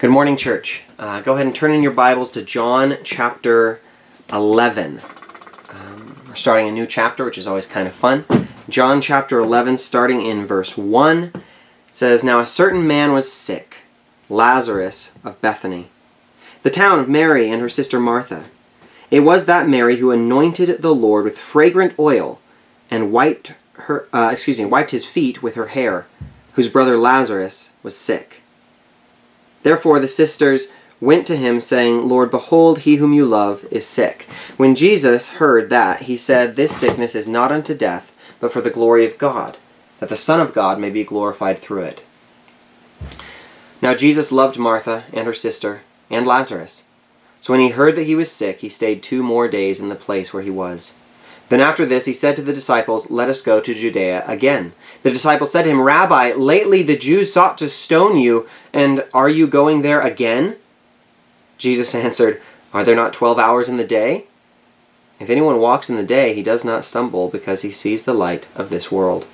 [0.00, 0.84] Good morning, church.
[0.98, 3.82] Uh, go ahead and turn in your Bibles to John chapter
[4.32, 4.98] 11.
[5.68, 8.24] Um, we're starting a new chapter, which is always kind of fun.
[8.66, 11.32] John chapter 11, starting in verse 1,
[11.90, 13.76] says, Now a certain man was sick,
[14.30, 15.90] Lazarus of Bethany,
[16.62, 18.44] the town of Mary and her sister Martha.
[19.10, 22.40] It was that Mary who anointed the Lord with fragrant oil
[22.90, 26.06] and wiped her, uh, excuse me, wiped his feet with her hair,
[26.54, 28.39] whose brother Lazarus was sick.
[29.62, 34.22] Therefore the sisters went to him, saying, Lord, behold, he whom you love is sick.
[34.56, 38.70] When Jesus heard that, he said, This sickness is not unto death, but for the
[38.70, 39.56] glory of God,
[39.98, 42.02] that the Son of God may be glorified through it.
[43.82, 46.84] Now Jesus loved Martha and her sister and Lazarus.
[47.40, 49.94] So when he heard that he was sick, he stayed two more days in the
[49.94, 50.94] place where he was.
[51.48, 54.72] Then after this he said to the disciples, Let us go to Judea again.
[55.02, 59.28] The disciples said to him, Rabbi, lately the Jews sought to stone you, and are
[59.28, 60.56] you going there again?
[61.56, 62.40] Jesus answered,
[62.72, 64.24] Are there not twelve hours in the day?
[65.18, 68.48] If anyone walks in the day, he does not stumble, because he sees the light
[68.54, 69.26] of this world.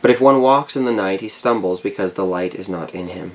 [0.00, 3.08] But if one walks in the night, he stumbles, because the light is not in
[3.08, 3.32] him.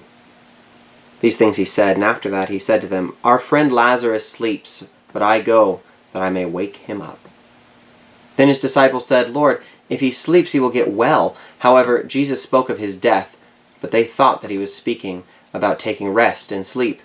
[1.22, 4.88] These things he said, and after that he said to them, Our friend Lazarus sleeps,
[5.14, 5.82] but I go,
[6.14, 7.20] that I may wake him up.
[8.36, 11.36] Then his disciples said, Lord, if he sleeps, he will get well.
[11.60, 13.42] However, Jesus spoke of his death,
[13.82, 17.02] but they thought that he was speaking about taking rest and sleep.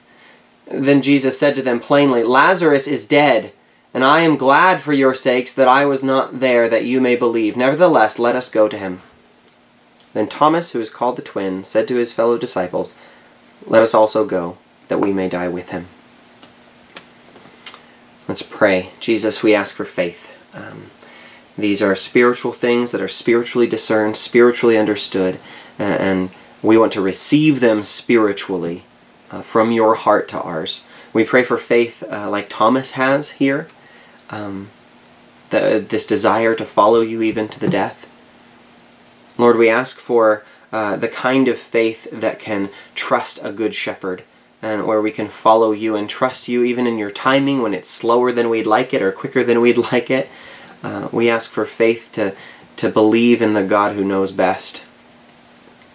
[0.67, 3.53] Then Jesus said to them plainly, Lazarus is dead,
[3.95, 7.17] and I am glad for your sakes that I was not there, that you may
[7.17, 7.57] believe.
[7.57, 9.01] Nevertheless, let us go to him.
[10.15, 12.97] Then Thomas, who is called the twin, said to his fellow disciples,
[13.67, 14.59] Let us also go,
[14.89, 15.89] that we may die with him.
[18.29, 18.91] Let's pray.
[19.01, 20.33] Jesus, we ask for faith.
[20.55, 20.91] Um,
[21.57, 25.39] these are spiritual things that are spiritually discerned, spiritually understood,
[25.79, 26.31] and
[26.63, 28.85] we want to receive them spiritually
[29.31, 30.87] uh, from your heart to ours.
[31.13, 33.69] We pray for faith uh, like Thomas has here,
[34.31, 34.71] um,
[35.51, 38.09] the, this desire to follow you even to the death.
[39.37, 44.23] Lord, we ask for uh, the kind of faith that can trust a good shepherd
[44.63, 47.91] and where we can follow you and trust you even in your timing when it's
[47.91, 50.31] slower than we'd like it or quicker than we'd like it.
[50.83, 52.35] Uh, we ask for faith to,
[52.77, 54.87] to believe in the God who knows best.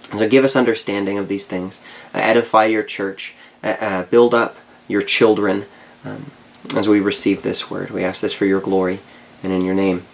[0.04, 1.82] So give us understanding of these things.
[2.14, 3.36] Uh, edify your church.
[3.64, 4.56] Uh, uh, build up
[4.88, 5.66] your children
[6.06, 6.32] um,
[6.76, 7.92] as we receive this word.
[7.92, 9.00] We ask this for your glory
[9.44, 10.06] and in your name.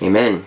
[0.00, 0.46] Amen.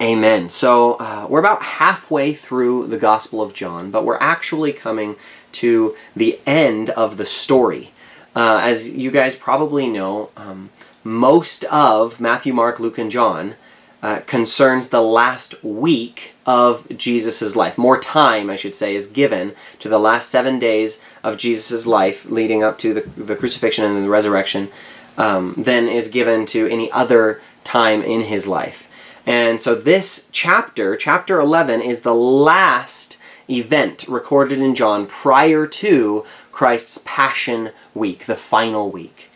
[0.00, 0.50] Amen.
[0.50, 5.16] So uh, we're about halfway through the Gospel of John, but we're actually coming
[5.52, 7.92] to the end of the story.
[8.34, 10.70] Uh, as you guys probably know, um,
[11.04, 13.54] most of Matthew, Mark, Luke, and John
[14.02, 17.78] uh, concerns the last week of Jesus' life.
[17.78, 22.26] More time, I should say, is given to the last seven days of Jesus' life
[22.26, 24.68] leading up to the, the crucifixion and the resurrection
[25.16, 28.90] um, than is given to any other time in his life.
[29.26, 36.26] And so this chapter, chapter 11, is the last event recorded in John prior to
[36.52, 39.30] Christ's Passion Week, the final week.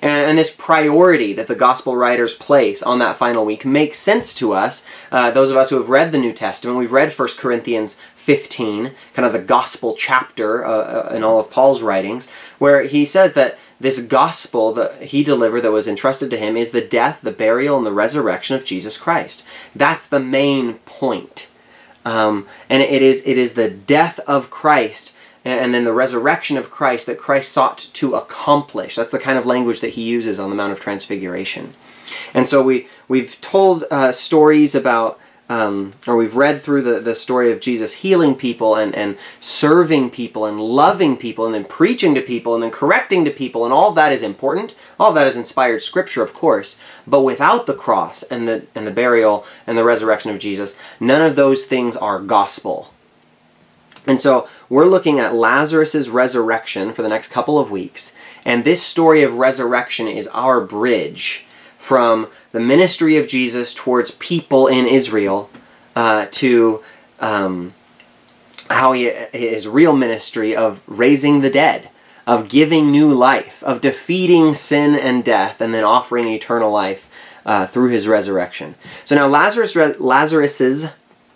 [0.00, 4.34] And, and, this priority that the gospel writers place on that final week makes sense
[4.34, 4.86] to us.
[5.10, 8.92] Uh, those of us who have read the New Testament, we've read 1 Corinthians 15,
[9.14, 12.28] kind of the gospel chapter uh, uh, in all of Paul's writings,
[12.58, 16.72] where he says that this gospel that he delivered that was entrusted to him is
[16.72, 19.46] the death, the burial, and the resurrection of Jesus Christ.
[19.74, 21.48] That's the main point.
[22.04, 25.16] Um, and it is, it is the death of Christ
[25.48, 28.94] and then the resurrection of Christ that Christ sought to accomplish.
[28.94, 31.74] That's the kind of language that he uses on the Mount of Transfiguration.
[32.34, 37.14] And so we, we've told uh, stories about, um, or we've read through the, the
[37.14, 42.14] story of Jesus healing people and, and serving people and loving people and then preaching
[42.14, 44.74] to people and then correcting to people, and all that is important.
[44.98, 46.78] All that is inspired scripture, of course.
[47.06, 51.22] But without the cross and the, and the burial and the resurrection of Jesus, none
[51.22, 52.92] of those things are gospel.
[54.06, 58.16] And so we're looking at Lazarus' resurrection for the next couple of weeks.
[58.44, 61.46] And this story of resurrection is our bridge
[61.78, 65.50] from the ministry of Jesus towards people in Israel
[65.96, 66.82] uh, to
[67.20, 67.74] um,
[68.68, 71.90] how he, his real ministry of raising the dead,
[72.26, 77.08] of giving new life, of defeating sin and death, and then offering eternal life
[77.46, 78.74] uh, through his resurrection.
[79.06, 80.88] So now Lazarus, Lazarus's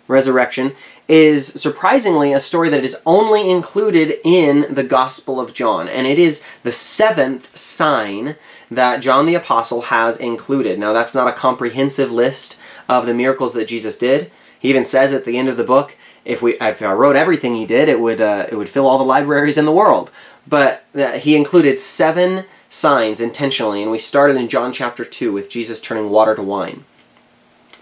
[0.07, 0.75] resurrection
[1.07, 6.17] is surprisingly a story that is only included in the Gospel of John, and it
[6.17, 8.35] is the seventh sign
[8.71, 10.79] that John the Apostle has included.
[10.79, 12.57] Now, that's not a comprehensive list
[12.87, 14.31] of the miracles that Jesus did.
[14.59, 17.55] He even says at the end of the book, if we if I wrote everything
[17.55, 20.09] he did, it would uh, it would fill all the libraries in the world.
[20.47, 25.49] But uh, he included seven signs intentionally, and we started in John chapter two with
[25.49, 26.85] Jesus turning water to wine,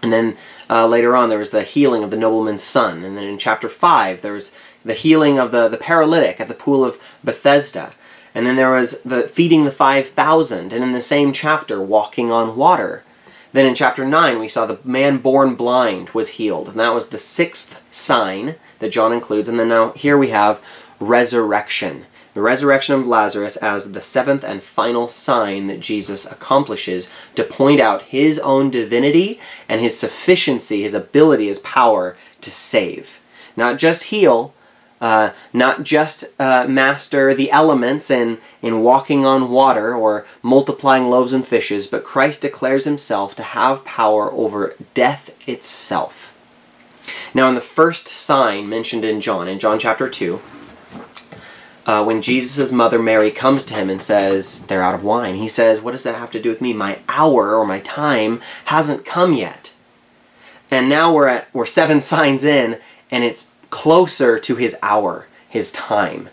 [0.02, 0.36] and then
[0.68, 3.68] uh, later on there was the healing of the nobleman's son, and then in chapter
[3.68, 4.54] five there was
[4.84, 7.92] the healing of the the paralytic at the pool of Bethesda,
[8.34, 12.30] and then there was the feeding the five thousand, and in the same chapter walking
[12.30, 13.04] on water.
[13.52, 16.68] Then in chapter 9, we saw the man born blind was healed.
[16.68, 19.46] And that was the sixth sign that John includes.
[19.46, 20.62] And then now here we have
[20.98, 22.06] resurrection.
[22.34, 27.80] The resurrection of Lazarus as the seventh and final sign that Jesus accomplishes to point
[27.80, 29.38] out his own divinity
[29.68, 33.20] and his sufficiency, his ability, his power to save.
[33.54, 34.54] Not just heal,
[35.02, 41.34] uh, not just uh, master the elements in, in walking on water or multiplying loaves
[41.34, 46.38] and fishes, but Christ declares himself to have power over death itself.
[47.34, 50.40] Now, in the first sign mentioned in John, in John chapter 2,
[51.84, 55.48] uh, when Jesus' mother Mary comes to him and says, They're out of wine, he
[55.48, 56.72] says, What does that have to do with me?
[56.72, 59.72] My hour or my time hasn't come yet.
[60.70, 62.78] And now we're at we're seven signs in,
[63.10, 66.28] and it's closer to his hour, his time.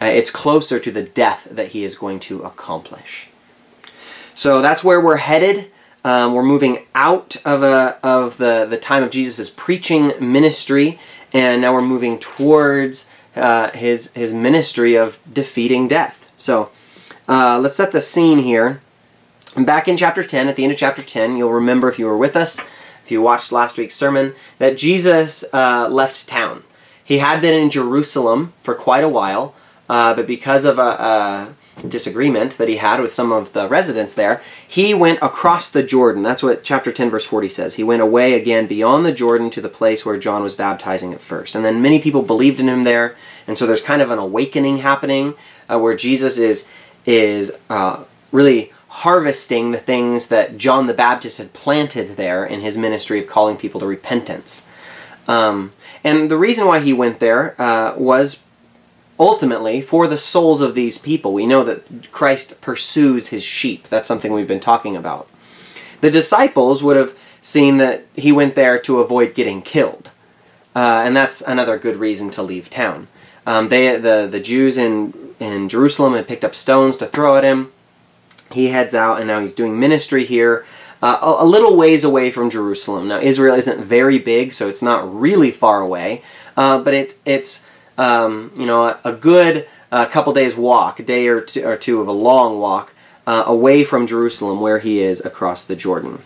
[0.00, 3.28] Uh, it's closer to the death that he is going to accomplish.
[4.34, 5.70] So that's where we're headed.
[6.04, 11.00] Um, we're moving out of, a, of the, the time of Jesus' preaching ministry,
[11.32, 16.30] and now we're moving towards uh, his, his ministry of defeating death.
[16.38, 16.70] So
[17.28, 18.80] uh, let's set the scene here.
[19.56, 22.16] Back in chapter 10, at the end of chapter 10, you'll remember if you were
[22.16, 22.60] with us,
[23.04, 26.62] if you watched last week's sermon, that Jesus uh, left town.
[27.02, 29.54] He had been in Jerusalem for quite a while,
[29.88, 31.54] uh, but because of a, a,
[31.86, 36.22] disagreement that he had with some of the residents there, he went across the Jordan.
[36.22, 37.74] That's what chapter 10, verse 40 says.
[37.74, 41.20] He went away again beyond the Jordan to the place where John was baptizing at
[41.20, 41.54] first.
[41.54, 43.16] And then many people believed in him there,
[43.46, 45.34] and so there's kind of an awakening happening
[45.68, 46.68] uh, where Jesus is,
[47.06, 52.78] is uh, really harvesting the things that John the Baptist had planted there in his
[52.78, 54.66] ministry of calling people to repentance.
[55.26, 55.72] Um,
[56.02, 58.42] and the reason why he went there uh, was
[59.18, 61.32] ultimately for the souls of these people.
[61.32, 63.88] We know that Christ pursues his sheep.
[63.88, 65.28] That's something we've been talking about.
[66.00, 70.10] The disciples would have seen that he went there to avoid getting killed.
[70.76, 73.08] Uh, and that's another good reason to leave town.
[73.46, 77.44] Um, they, the, the Jews in, in Jerusalem had picked up stones to throw at
[77.44, 77.72] him.
[78.52, 80.64] He heads out, and now he's doing ministry here
[81.02, 83.08] uh, a, little ways away from Jerusalem.
[83.08, 86.22] Now, Israel isn't very big, so it's not really far away,
[86.56, 87.66] uh, but it, it's
[87.98, 91.76] um, you know a, a good uh, couple days walk, a day or two, or
[91.76, 92.94] two of a long walk
[93.26, 96.22] uh, away from Jerusalem, where he is across the Jordan.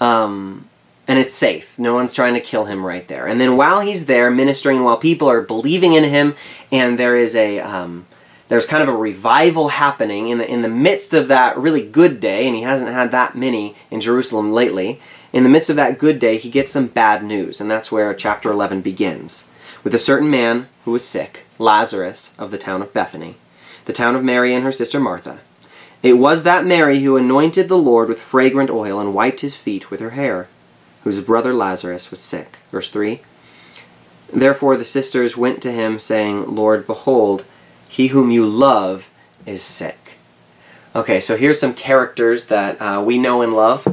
[0.00, 0.68] Um,
[1.06, 1.78] and it's safe.
[1.78, 3.26] No one's trying to kill him right there.
[3.26, 6.36] And then while he's there ministering, while people are believing in him,
[6.70, 8.06] and there is a um,
[8.48, 12.20] there's kind of a revival happening in the in the midst of that really good
[12.20, 15.00] day, and he hasn't had that many in Jerusalem lately.
[15.32, 18.12] In the midst of that good day, he gets some bad news, and that's where
[18.14, 19.48] chapter 11 begins.
[19.82, 23.36] With a certain man who was sick, Lazarus of the town of Bethany,
[23.86, 25.40] the town of Mary and her sister Martha.
[26.02, 29.90] It was that Mary who anointed the Lord with fragrant oil and wiped his feet
[29.90, 30.48] with her hair,
[31.04, 32.58] whose brother Lazarus was sick.
[32.70, 33.20] Verse 3
[34.32, 37.44] Therefore the sisters went to him, saying, Lord, behold,
[37.88, 39.10] he whom you love
[39.44, 40.12] is sick.
[40.94, 43.86] Okay, so here's some characters that uh, we know and love.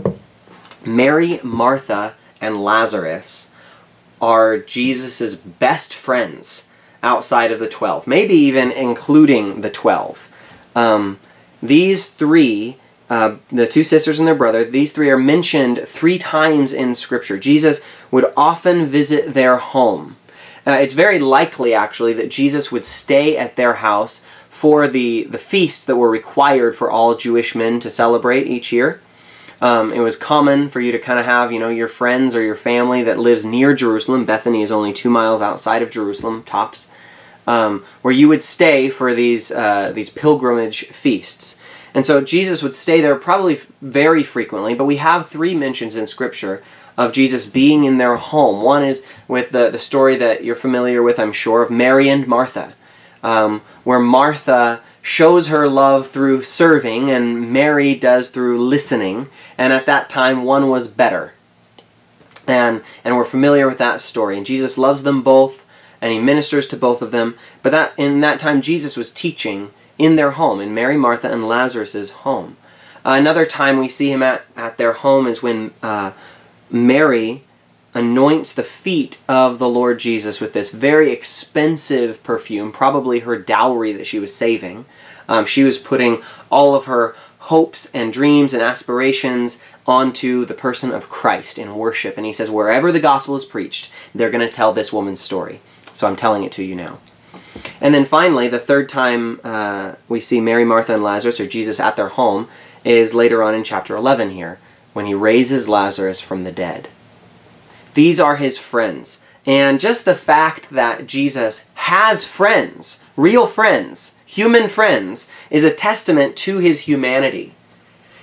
[0.86, 3.47] Mary, Martha, and Lazarus
[4.22, 6.70] are Jesus' best friends
[7.04, 10.32] outside of the 12, maybe even including the 12.
[10.76, 11.20] Um,
[11.62, 12.78] these three,
[13.10, 17.38] uh, the two sisters and their brother, these three are mentioned three times in Scripture.
[17.38, 17.82] Jesus
[18.12, 20.18] would often visit their home.
[20.66, 25.38] Uh, it's very likely, actually, that Jesus would stay at their house for the, the
[25.38, 29.00] feasts that were required for all Jewish men to celebrate each year.
[29.62, 32.42] Um, it was common for you to kind of have, you know, your friends or
[32.42, 34.26] your family that lives near Jerusalem.
[34.26, 36.92] Bethany is only two miles outside of Jerusalem, tops,
[37.48, 41.60] um, where you would stay for these uh, these pilgrimage feasts.
[41.94, 44.76] And so Jesus would stay there probably very frequently.
[44.76, 46.62] But we have three mentions in Scripture
[46.96, 48.64] of Jesus being in their home.
[48.64, 52.28] One is with the, the story that you're familiar with, I'm sure, of Mary and
[52.28, 52.74] Martha,
[53.24, 59.30] um, where Martha shows her love through serving and Mary does through listening.
[59.58, 61.32] And at that time, one was better.
[62.46, 64.36] And, and we're familiar with that story.
[64.36, 65.66] And Jesus loves them both
[66.02, 67.38] and he ministers to both of them.
[67.64, 71.48] But that in that time, Jesus was teaching in their home, in Mary, Martha, and
[71.48, 72.58] Lazarus's home.
[73.06, 76.12] Uh, another time we see him at, at their home is when uh,
[76.70, 77.44] Mary,
[77.98, 83.92] anoints the feet of the Lord Jesus with this very expensive perfume, probably her dowry
[83.94, 84.86] that she was saving.
[85.28, 90.92] Um, she was putting all of her hopes and dreams and aspirations onto the person
[90.92, 92.18] of Christ in worship.
[92.18, 95.62] And he says, wherever the gospel is preached, they're going to tell this woman's story.
[95.96, 97.00] So I'm telling it to you now.
[97.80, 101.80] And then finally, the third time uh, we see Mary, Martha, and Lazarus, or Jesus
[101.80, 102.50] at their home,
[102.84, 104.60] is later on in chapter 11 here,
[104.94, 106.90] when he raises Lazarus from the dead.
[107.94, 109.24] These are his friends.
[109.46, 116.36] And just the fact that Jesus has friends, real friends, human friends, is a testament
[116.38, 117.54] to his humanity.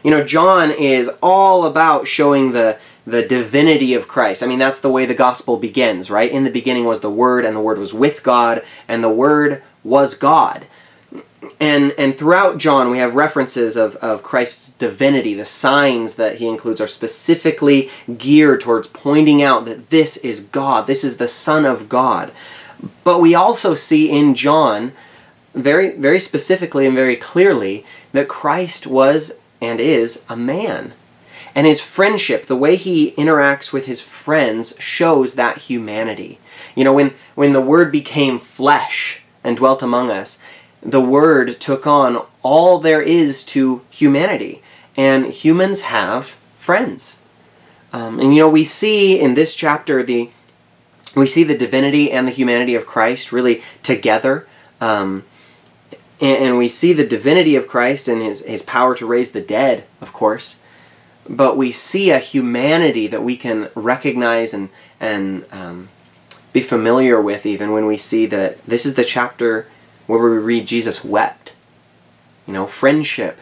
[0.03, 4.43] You know, John is all about showing the the divinity of Christ.
[4.43, 6.31] I mean, that's the way the gospel begins, right?
[6.31, 9.63] In the beginning was the Word, and the Word was with God, and the Word
[9.83, 10.67] was God.
[11.61, 15.35] And, and throughout John, we have references of, of Christ's divinity.
[15.35, 20.87] The signs that he includes are specifically geared towards pointing out that this is God,
[20.87, 22.33] this is the Son of God.
[23.05, 24.93] But we also see in John,
[25.55, 30.93] very, very specifically and very clearly, that Christ was and is a man.
[31.55, 36.41] And his friendship, the way he interacts with his friends, shows that humanity.
[36.75, 40.41] You know, when, when the Word became flesh and dwelt among us,
[40.83, 44.63] the Word took on all there is to humanity.
[44.97, 47.23] And humans have friends.
[47.93, 50.31] Um, and you know, we see in this chapter the
[51.15, 54.49] we see the divinity and the humanity of Christ really together.
[54.81, 55.23] Um,
[56.25, 59.43] and, and, we see the divinity of Christ and his, his power to raise the
[59.43, 60.63] dead, of course.
[61.29, 65.91] But we see a humanity that we can recognize and, and um,
[66.55, 69.69] be familiar with even when we see that this is the chapter
[70.07, 71.53] where we read Jesus wept.
[72.47, 73.41] You know, friendship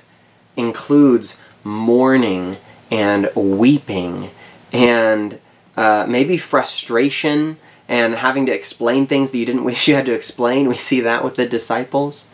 [0.57, 2.57] includes mourning
[2.91, 4.31] and weeping
[4.73, 5.39] and
[5.77, 7.59] uh, maybe frustration
[7.89, 10.69] and having to explain things that you didn't wish you had to explain.
[10.69, 12.27] We see that with the disciples.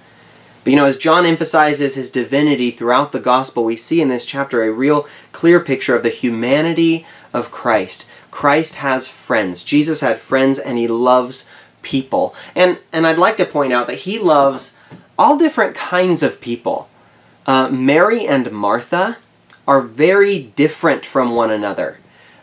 [0.68, 4.26] But you know, as John emphasizes his divinity throughout the gospel, we see in this
[4.26, 8.06] chapter a real clear picture of the humanity of Christ.
[8.30, 9.64] Christ has friends.
[9.64, 11.48] Jesus had friends and he loves
[11.80, 12.34] people.
[12.54, 14.76] And and I'd like to point out that he loves
[15.18, 16.90] all different kinds of people.
[17.46, 19.16] Uh, Mary and Martha
[19.66, 21.96] are very different from one another.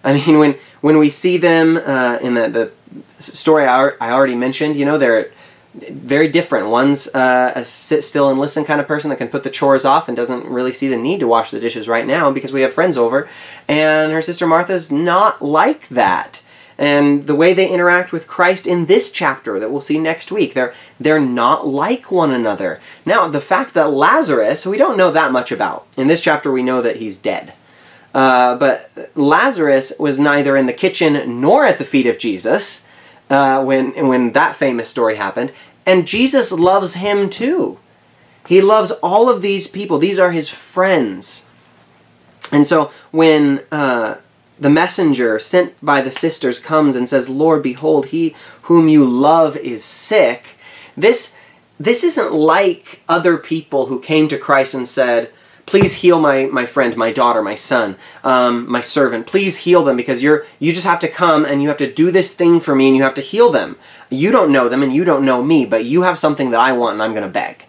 [0.03, 2.71] I mean, when when we see them uh, in the, the
[3.21, 5.29] story I, I already mentioned, you know, they're
[5.75, 6.67] very different.
[6.67, 9.85] One's uh, a sit still and listen kind of person that can put the chores
[9.85, 12.61] off and doesn't really see the need to wash the dishes right now because we
[12.61, 13.29] have friends over.
[13.67, 16.41] And her sister Martha's not like that.
[16.77, 20.53] And the way they interact with Christ in this chapter that we'll see next week,
[20.53, 22.81] they're they're not like one another.
[23.05, 25.87] Now, the fact that Lazarus, we don't know that much about.
[25.95, 27.53] In this chapter, we know that he's dead.
[28.13, 32.84] Uh, but Lazarus was neither in the kitchen nor at the feet of Jesus
[33.29, 35.51] uh, when, when that famous story happened.
[35.85, 37.79] And Jesus loves him too.
[38.47, 39.97] He loves all of these people.
[39.97, 41.49] These are his friends.
[42.51, 44.15] And so when uh,
[44.59, 49.57] the messenger sent by the sisters comes and says, Lord, behold, he whom you love
[49.57, 50.57] is sick,
[50.95, 51.35] this,
[51.79, 55.31] this isn't like other people who came to Christ and said,
[55.65, 59.25] please heal my, my friend, my daughter, my son, um, my servant.
[59.25, 62.11] Please heal them because you're you just have to come and you have to do
[62.11, 63.77] this thing for me and you have to heal them.
[64.09, 66.71] You don't know them and you don't know me, but you have something that I
[66.73, 67.65] want and I'm going to beg.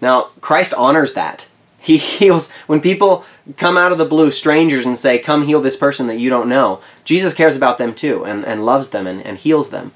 [0.00, 1.48] Now, Christ honors that.
[1.78, 3.24] He heals when people
[3.56, 6.48] come out of the blue, strangers, and say, Come heal this person that you don't
[6.48, 6.80] know.
[7.04, 9.92] Jesus cares about them too and, and loves them and, and heals them.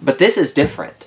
[0.00, 1.06] But this is different.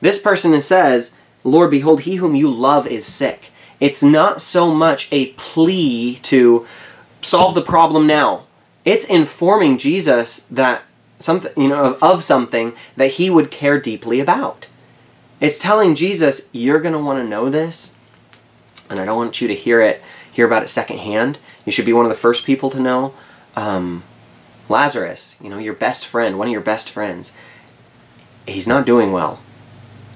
[0.00, 3.50] This person says, Lord, behold, he whom you love is sick.
[3.80, 6.66] It's not so much a plea to
[7.22, 8.44] solve the problem now.
[8.84, 10.82] It's informing Jesus that
[11.18, 14.68] something, you know, of, of something that he would care deeply about.
[15.40, 17.98] It's telling Jesus, you're going to want to know this,
[18.88, 20.02] and I don't want you to hear it,
[20.32, 21.38] hear about it secondhand.
[21.64, 23.12] You should be one of the first people to know.
[23.54, 24.02] Um,
[24.68, 27.32] Lazarus, you know, your best friend, one of your best friends,
[28.46, 29.40] he's not doing well.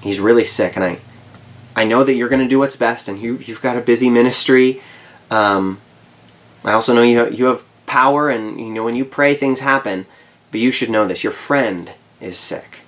[0.01, 0.99] He's really sick, and I,
[1.75, 4.09] I know that you're going to do what's best, and you, you've got a busy
[4.09, 4.81] ministry.
[5.29, 5.79] Um,
[6.63, 10.05] I also know you you have power, and you know when you pray, things happen.
[10.51, 12.79] But you should know this: your friend is sick.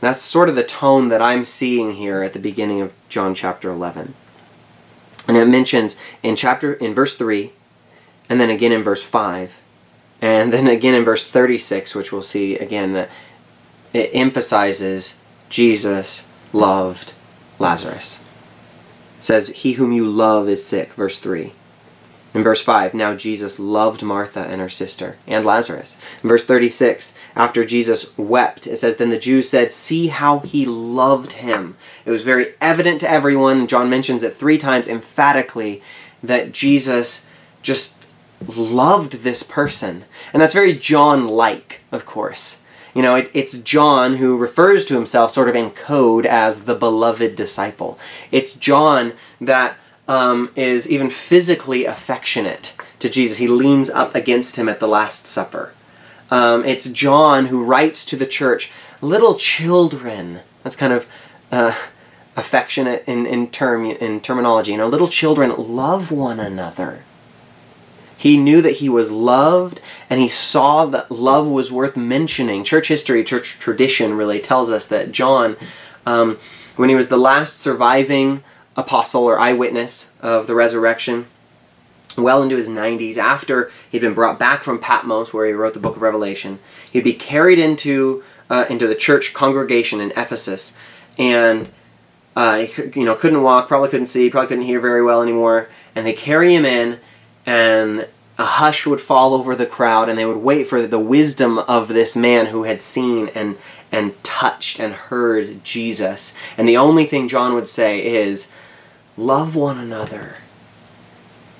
[0.00, 3.70] That's sort of the tone that I'm seeing here at the beginning of John chapter
[3.70, 4.14] 11.
[5.28, 7.52] And it mentions in chapter in verse 3
[8.28, 9.60] and then again in verse 5
[10.22, 13.10] and then again in verse 36 which we'll see again that
[13.92, 17.12] it emphasizes Jesus loved
[17.60, 18.24] Lazarus.
[19.18, 21.52] It says, He whom you love is sick, verse 3.
[22.32, 25.98] In verse 5, now Jesus loved Martha and her sister and Lazarus.
[26.22, 30.64] In verse 36, after Jesus wept, it says, Then the Jews said, See how he
[30.64, 31.76] loved him.
[32.04, 35.82] It was very evident to everyone, John mentions it three times emphatically,
[36.22, 37.26] that Jesus
[37.62, 38.04] just
[38.46, 40.04] loved this person.
[40.32, 42.59] And that's very John like, of course.
[42.94, 46.74] You know, it, it's John who refers to himself sort of in code as the
[46.74, 47.98] beloved disciple.
[48.30, 49.76] It's John that
[50.08, 53.38] um, is even physically affectionate to Jesus.
[53.38, 55.72] He leans up against him at the Last Supper.
[56.30, 60.40] Um, it's John who writes to the church, little children.
[60.62, 61.08] That's kind of
[61.50, 61.76] uh,
[62.36, 64.72] affectionate in, in term in terminology.
[64.72, 67.02] You know, little children love one another.
[68.20, 72.64] He knew that he was loved, and he saw that love was worth mentioning.
[72.64, 75.56] Church history, church tradition really tells us that John,
[76.04, 76.38] um,
[76.76, 78.44] when he was the last surviving
[78.76, 81.28] apostle or eyewitness of the resurrection,
[82.18, 85.80] well into his 90s, after he'd been brought back from Patmos, where he wrote the
[85.80, 86.58] book of Revelation,
[86.92, 90.76] he'd be carried into uh, into the church congregation in Ephesus,
[91.16, 91.70] and
[92.36, 95.70] uh, he you know couldn't walk, probably couldn't see, probably couldn't hear very well anymore,
[95.94, 97.00] and they carry him in,
[97.46, 98.06] and
[98.38, 101.88] a hush would fall over the crowd, and they would wait for the wisdom of
[101.88, 103.56] this man who had seen and
[103.92, 106.36] and touched and heard Jesus.
[106.56, 108.52] And the only thing John would say is,
[109.16, 110.36] love one another.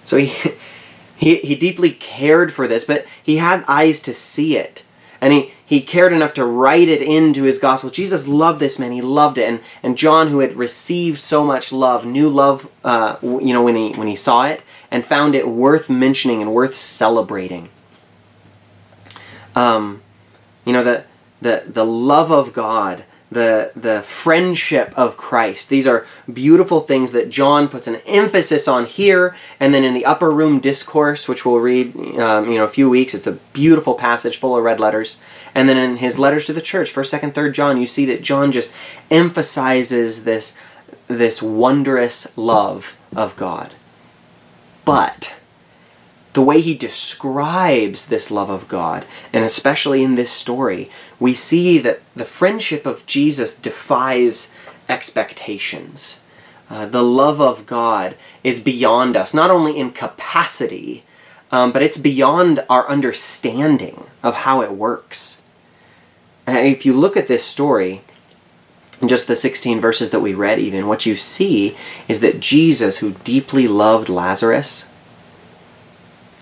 [0.04, 0.52] So he,
[1.16, 4.84] he, he deeply cared for this, but he had eyes to see it.
[5.20, 7.90] And he, he cared enough to write it into his gospel.
[7.90, 8.92] Jesus loved this man.
[8.92, 9.46] He loved it.
[9.46, 13.76] And, and John, who had received so much love, knew love, uh, you know, when
[13.76, 17.68] he, when he saw it and found it worth mentioning and worth celebrating.
[19.54, 20.02] Um,
[20.64, 21.04] you know, the,
[21.40, 25.68] the, the love of God the the friendship of Christ.
[25.68, 30.04] These are beautiful things that John puts an emphasis on here, and then in the
[30.04, 33.14] upper room discourse, which we'll read, um, you know, a few weeks.
[33.14, 35.20] It's a beautiful passage full of red letters,
[35.54, 38.23] and then in his letters to the church, first, second, third John, you see that
[38.23, 38.75] John just
[39.11, 40.56] emphasizes this
[41.06, 43.75] this wondrous love of God.
[44.84, 45.34] But
[46.32, 51.78] the way he describes this love of God, and especially in this story, we see
[51.78, 54.54] that the friendship of Jesus defies
[54.88, 56.23] expectations.
[56.69, 61.04] Uh, the love of God is beyond us, not only in capacity,
[61.50, 65.43] um, but it's beyond our understanding of how it works.
[66.47, 68.02] And if you look at this story,
[69.06, 73.13] just the 16 verses that we read, even, what you see is that Jesus, who
[73.25, 74.93] deeply loved Lazarus,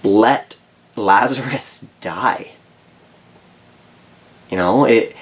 [0.02, 0.56] let
[0.96, 2.52] Lazarus die.
[4.50, 5.14] You know, it,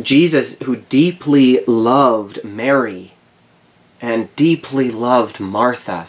[0.00, 3.12] Jesus, who deeply loved Mary
[4.00, 6.08] and deeply loved Martha,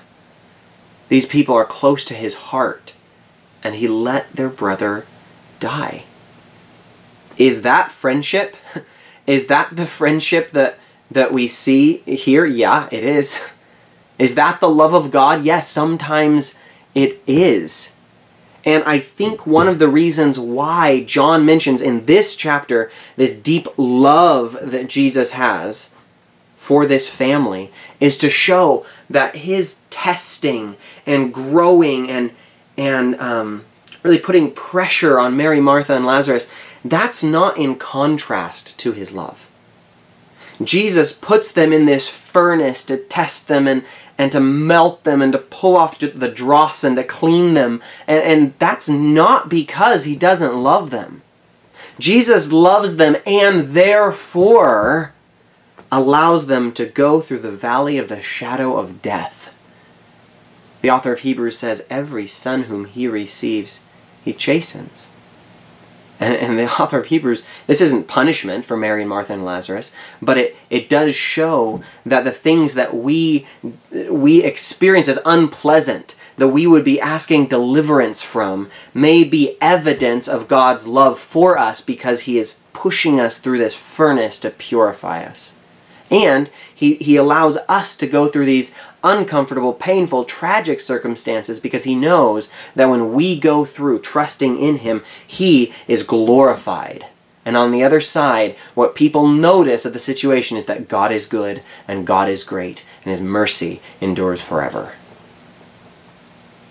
[1.09, 2.95] these people are close to his heart,
[3.63, 5.05] and he let their brother
[5.59, 6.05] die.
[7.37, 8.55] Is that friendship?
[9.31, 10.77] Is that the friendship that,
[11.09, 12.45] that we see here?
[12.45, 13.47] Yeah, it is.
[14.19, 15.45] Is that the love of God?
[15.45, 16.59] Yes, sometimes
[16.93, 17.95] it is.
[18.65, 23.69] And I think one of the reasons why John mentions in this chapter this deep
[23.77, 25.95] love that Jesus has
[26.57, 32.31] for this family is to show that his testing and growing and
[32.77, 33.63] and um,
[34.03, 36.51] really putting pressure on Mary, Martha, and Lazarus,
[36.83, 39.47] that's not in contrast to his love.
[40.63, 43.83] Jesus puts them in this furnace to test them and,
[44.17, 47.81] and to melt them and to pull off the dross and to clean them.
[48.07, 51.21] And, and that's not because he doesn't love them.
[51.99, 55.13] Jesus loves them and therefore
[55.91, 59.53] allows them to go through the valley of the shadow of death.
[60.81, 63.83] The author of Hebrews says, Every son whom he receives,
[64.23, 65.10] he chastens.
[66.21, 69.93] And, and the author of Hebrews, this isn't punishment for Mary and Martha and Lazarus,
[70.21, 73.45] but it, it does show that the things that we,
[73.91, 80.47] we experience as unpleasant, that we would be asking deliverance from, may be evidence of
[80.47, 85.55] God's love for us because He is pushing us through this furnace to purify us.
[86.11, 91.95] And he, he allows us to go through these uncomfortable, painful, tragic circumstances because he
[91.95, 97.05] knows that when we go through trusting in him, he is glorified.
[97.45, 101.25] And on the other side, what people notice of the situation is that God is
[101.25, 104.93] good and God is great and his mercy endures forever.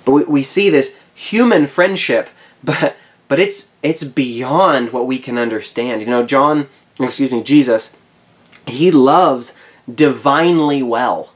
[0.05, 2.29] But we, we see this human friendship,
[2.63, 6.03] but but it's it's beyond what we can understand.
[6.03, 7.97] You know, John, excuse me, Jesus
[8.71, 9.57] he loves
[9.93, 11.33] divinely well.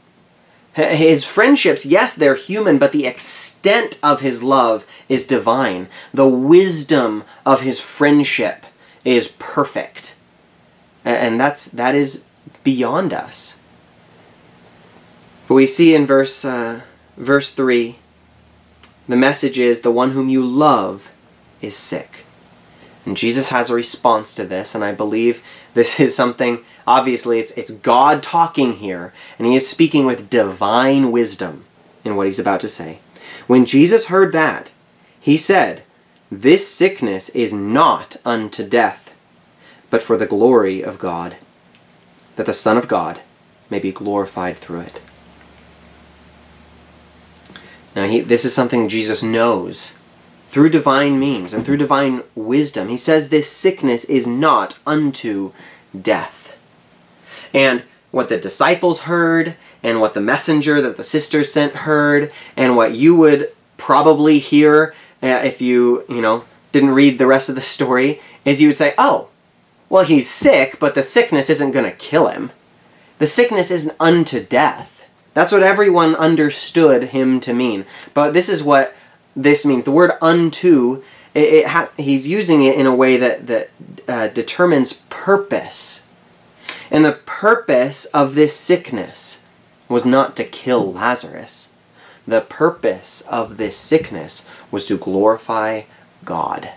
[0.74, 5.88] His friendships, yes, they're human, but the extent of his love is divine.
[6.12, 8.66] The wisdom of his friendship
[9.04, 10.16] is perfect.
[11.04, 12.26] And that's that is
[12.64, 13.62] beyond us.
[15.46, 16.80] But we see in verse uh,
[17.16, 17.98] verse 3
[19.06, 21.12] the message is the one whom you love
[21.60, 22.24] is sick.
[23.04, 25.44] And Jesus has a response to this, and I believe
[25.74, 31.12] this is something obviously it's it's God talking here, and he is speaking with divine
[31.12, 31.64] wisdom
[32.04, 33.00] in what he's about to say.
[33.46, 34.70] When Jesus heard that,
[35.20, 35.82] he said,
[36.30, 39.14] This sickness is not unto death,
[39.90, 41.36] but for the glory of God,
[42.36, 43.20] that the Son of God
[43.70, 45.00] may be glorified through it.
[47.96, 49.98] Now, he, this is something Jesus knows
[50.54, 52.88] through divine means and through divine wisdom.
[52.88, 55.50] He says this sickness is not unto
[56.00, 56.56] death.
[57.52, 62.76] And what the disciples heard, and what the messenger that the sisters sent heard, and
[62.76, 67.56] what you would probably hear uh, if you, you know, didn't read the rest of
[67.56, 69.30] the story, is you would say, oh,
[69.88, 72.52] well, he's sick, but the sickness isn't going to kill him.
[73.18, 75.04] The sickness isn't unto death.
[75.32, 77.86] That's what everyone understood him to mean.
[78.14, 78.94] But this is what
[79.36, 79.84] this means.
[79.84, 81.02] The word unto,
[81.34, 83.70] it, it ha- he's using it in a way that, that
[84.08, 86.08] uh, determines purpose.
[86.90, 89.44] And the purpose of this sickness
[89.88, 91.72] was not to kill Lazarus.
[92.26, 95.82] The purpose of this sickness was to glorify
[96.24, 96.70] God.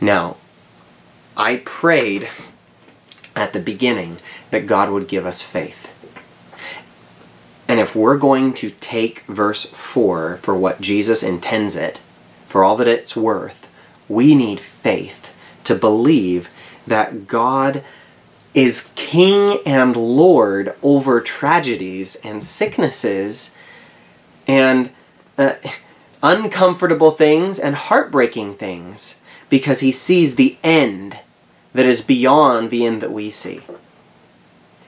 [0.00, 0.36] Now,
[1.36, 2.28] I prayed
[3.36, 4.18] at the beginning
[4.50, 5.92] that God would give us faith.
[7.68, 12.00] And if we're going to take verse 4 for what Jesus intends it,
[12.48, 13.70] for all that it's worth,
[14.08, 16.48] we need faith to believe
[16.86, 17.84] that God
[18.54, 23.54] is King and Lord over tragedies and sicknesses
[24.46, 24.90] and
[25.36, 25.54] uh,
[26.22, 31.18] uncomfortable things and heartbreaking things because he sees the end
[31.74, 33.60] that is beyond the end that we see.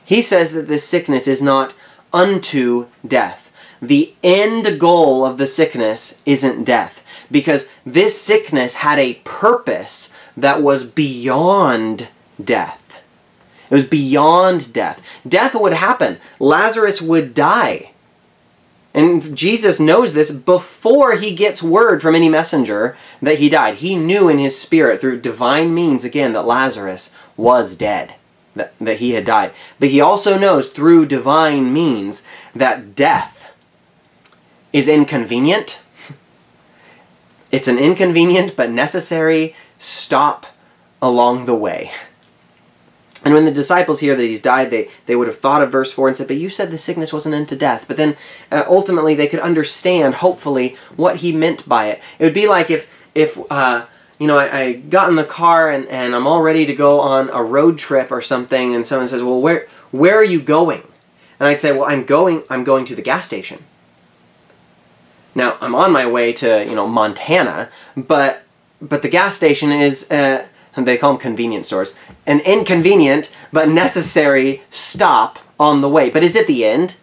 [0.04, 1.74] He says that this sickness is not
[2.12, 3.52] unto death.
[3.82, 10.62] The end goal of the sickness isn't death because this sickness had a purpose that
[10.62, 12.08] was beyond
[12.42, 13.02] death.
[13.70, 15.00] It was beyond death.
[15.26, 16.18] Death would happen.
[16.38, 17.92] Lazarus would die.
[18.92, 23.76] And Jesus knows this before he gets word from any messenger that he died.
[23.76, 28.14] He knew in his spirit, through divine means again, that Lazarus was dead
[28.54, 29.52] that, that he had died.
[29.78, 33.50] But he also knows through divine means that death
[34.72, 35.82] is inconvenient.
[37.50, 40.46] It's an inconvenient but necessary stop
[41.02, 41.90] along the way.
[43.22, 45.92] And when the disciples hear that he's died, they, they would have thought of verse
[45.92, 47.84] 4 and said, But you said the sickness wasn't unto death.
[47.86, 48.16] But then
[48.50, 52.00] uh, ultimately they could understand, hopefully, what he meant by it.
[52.18, 53.86] It would be like if, if uh,
[54.20, 57.00] you know, I, I, got in the car and, and I'm all ready to go
[57.00, 60.82] on a road trip or something, and someone says, "Well, where where are you going?"
[61.40, 63.64] And I'd say, "Well, I'm going I'm going to the gas station."
[65.34, 68.42] Now I'm on my way to you know Montana, but
[68.82, 74.62] but the gas station is uh, they call them convenience stores, an inconvenient but necessary
[74.68, 76.10] stop on the way.
[76.10, 76.96] But is it the end?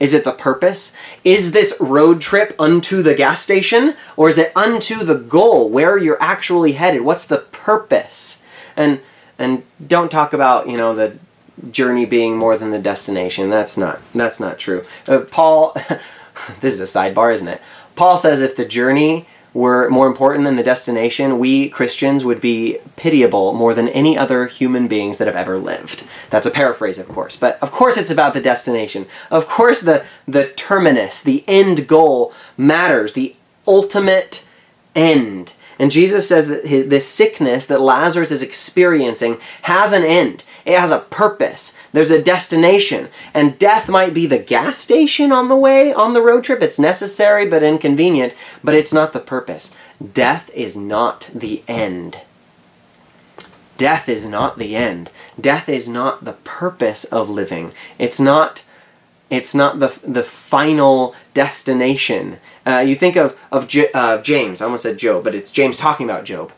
[0.00, 0.94] Is it the purpose?
[1.22, 3.94] Is this road trip unto the gas station?
[4.16, 7.02] Or is it unto the goal, where you're actually headed?
[7.02, 8.42] What's the purpose?
[8.76, 9.00] And
[9.38, 11.18] and don't talk about, you know, the
[11.70, 13.50] journey being more than the destination.
[13.50, 14.84] That's not that's not true.
[15.06, 15.76] Uh, Paul
[16.60, 17.60] this is a sidebar, isn't it?
[17.94, 22.78] Paul says if the journey were more important than the destination, we Christians would be
[22.96, 26.04] pitiable more than any other human beings that have ever lived.
[26.30, 27.36] That's a paraphrase, of course.
[27.36, 29.06] But of course it's about the destination.
[29.30, 33.34] Of course the, the terminus, the end goal matters, the
[33.66, 34.46] ultimate
[34.94, 35.54] end.
[35.80, 40.44] And Jesus says that his, this sickness that Lazarus is experiencing has an end.
[40.66, 41.74] It has a purpose.
[41.94, 43.08] There's a destination.
[43.32, 46.60] And death might be the gas station on the way, on the road trip.
[46.60, 49.74] It's necessary but inconvenient, but it's not the purpose.
[50.12, 52.20] Death is not the end.
[53.78, 55.10] Death is not the end.
[55.40, 57.72] Death is not the purpose of living.
[57.98, 58.64] It's not
[59.30, 62.38] it's not the, the final destination.
[62.66, 65.78] Uh, you think of, of J- uh, James, I almost said Job, but it's James
[65.78, 66.52] talking about Job.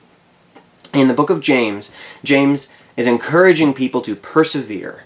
[0.94, 5.04] In the book of James, James is encouraging people to persevere.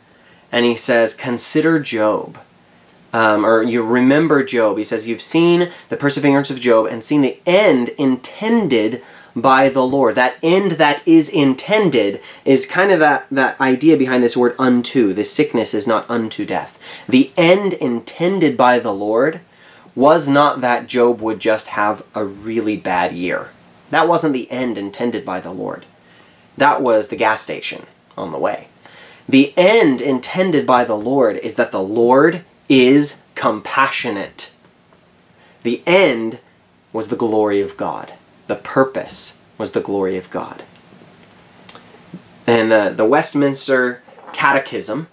[0.53, 2.39] And he says, Consider Job.
[3.13, 4.79] Um, or you remember Job.
[4.79, 9.03] He says, You've seen the perseverance of Job and seen the end intended
[9.37, 10.15] by the Lord.
[10.15, 15.13] That end that is intended is kind of that, that idea behind this word unto.
[15.13, 16.79] This sickness is not unto death.
[17.07, 19.41] The end intended by the Lord
[19.95, 23.51] was not that Job would just have a really bad year.
[23.91, 25.85] That wasn't the end intended by the Lord.
[26.57, 28.69] That was the gas station on the way.
[29.29, 34.53] The end intended by the Lord is that the Lord is compassionate.
[35.63, 36.41] The end
[36.93, 38.15] was the glory of God.
[38.47, 40.63] The purpose was the glory of God.
[42.47, 45.09] And the, the Westminster Catechism,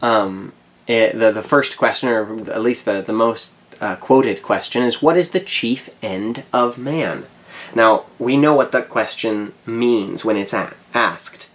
[0.00, 0.52] um,
[0.86, 5.02] it, the, the first question, or at least the, the most uh, quoted question, is
[5.02, 7.26] What is the chief end of man?
[7.74, 11.48] Now, we know what that question means when it's a- asked.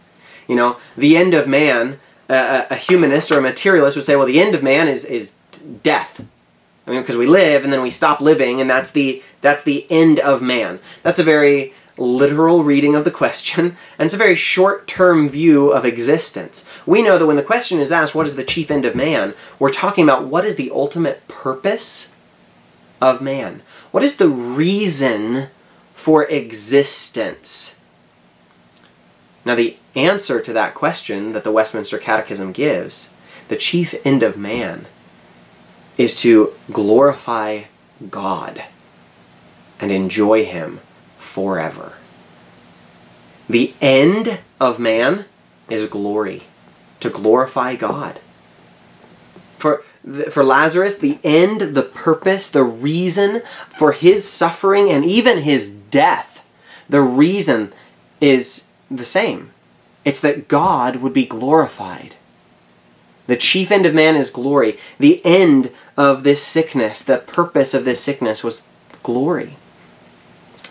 [0.48, 4.26] You know, the end of man, uh, a humanist or a materialist would say, well,
[4.26, 5.36] the end of man is, is
[5.84, 6.26] death.
[6.86, 9.86] I mean, because we live and then we stop living, and that's the that's the
[9.89, 10.80] end of man.
[11.04, 15.86] That's a very literal reading of the question, and it's a very short-term view of
[15.86, 16.67] existence.
[16.86, 19.34] We know that when the question is asked, "What is the chief end of man?"
[19.60, 22.15] we're talking about what is the ultimate purpose
[23.00, 23.62] of man.
[23.91, 25.48] What is the reason
[25.96, 27.80] for existence?
[29.44, 33.13] Now, the answer to that question that the Westminster Catechism gives,
[33.48, 34.86] the chief end of man,
[35.97, 37.63] is to glorify
[38.10, 38.63] God
[39.80, 40.80] and enjoy Him
[41.19, 41.93] forever.
[43.49, 45.25] The end of man
[45.69, 46.43] is glory,
[46.99, 48.19] to glorify God.
[49.58, 49.84] For,
[50.30, 53.41] for Lazarus, the end, the purpose, the reason
[53.77, 56.45] for his suffering and even his death,
[56.89, 57.71] the reason
[58.19, 59.51] is the same.
[60.04, 62.15] It's that God would be glorified.
[63.27, 64.77] The chief end of man is glory.
[64.99, 68.67] The end of this sickness, the purpose of this sickness was
[69.03, 69.57] glory.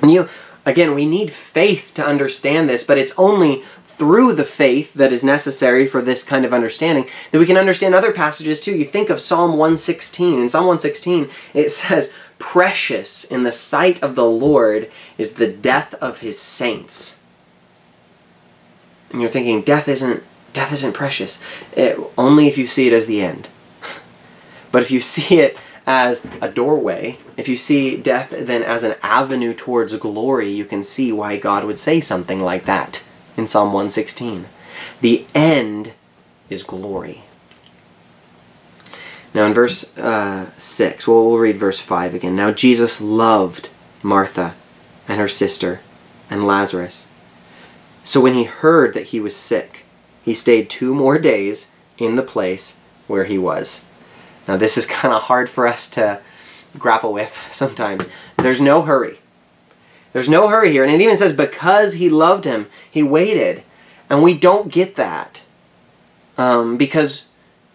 [0.03, 0.29] And you,
[0.67, 3.63] again, we need faith to understand this, but it's only
[4.01, 7.95] through the faith that is necessary for this kind of understanding that we can understand
[7.95, 8.75] other passages too.
[8.75, 10.41] You think of Psalm 116.
[10.41, 15.93] In Psalm 116, it says, Precious in the sight of the Lord is the death
[15.95, 17.23] of his saints.
[19.11, 21.43] And you're thinking, death isn't death isn't precious.
[21.77, 23.49] It, only if you see it as the end.
[24.73, 28.95] but if you see it as a doorway, if you see death then as an
[29.03, 33.03] avenue towards glory, you can see why God would say something like that
[33.37, 34.47] in Psalm 116.
[35.01, 35.93] The end
[36.49, 37.23] is glory.
[39.33, 42.35] Now, in verse uh, 6, well, we'll read verse 5 again.
[42.35, 43.71] Now, Jesus loved
[44.03, 44.55] Martha
[45.07, 45.81] and her sister
[46.29, 47.09] and Lazarus.
[48.03, 49.85] So when he heard that he was sick,
[50.23, 53.87] he stayed two more days in the place where he was.
[54.47, 56.21] Now, this is kind of hard for us to
[56.79, 58.09] grapple with sometimes.
[58.37, 59.19] There's no hurry.
[60.13, 60.85] There's no hurry here.
[60.85, 63.63] And it even says, because he loved him, he waited.
[64.09, 65.43] And we don't get that.
[66.37, 67.31] Um, because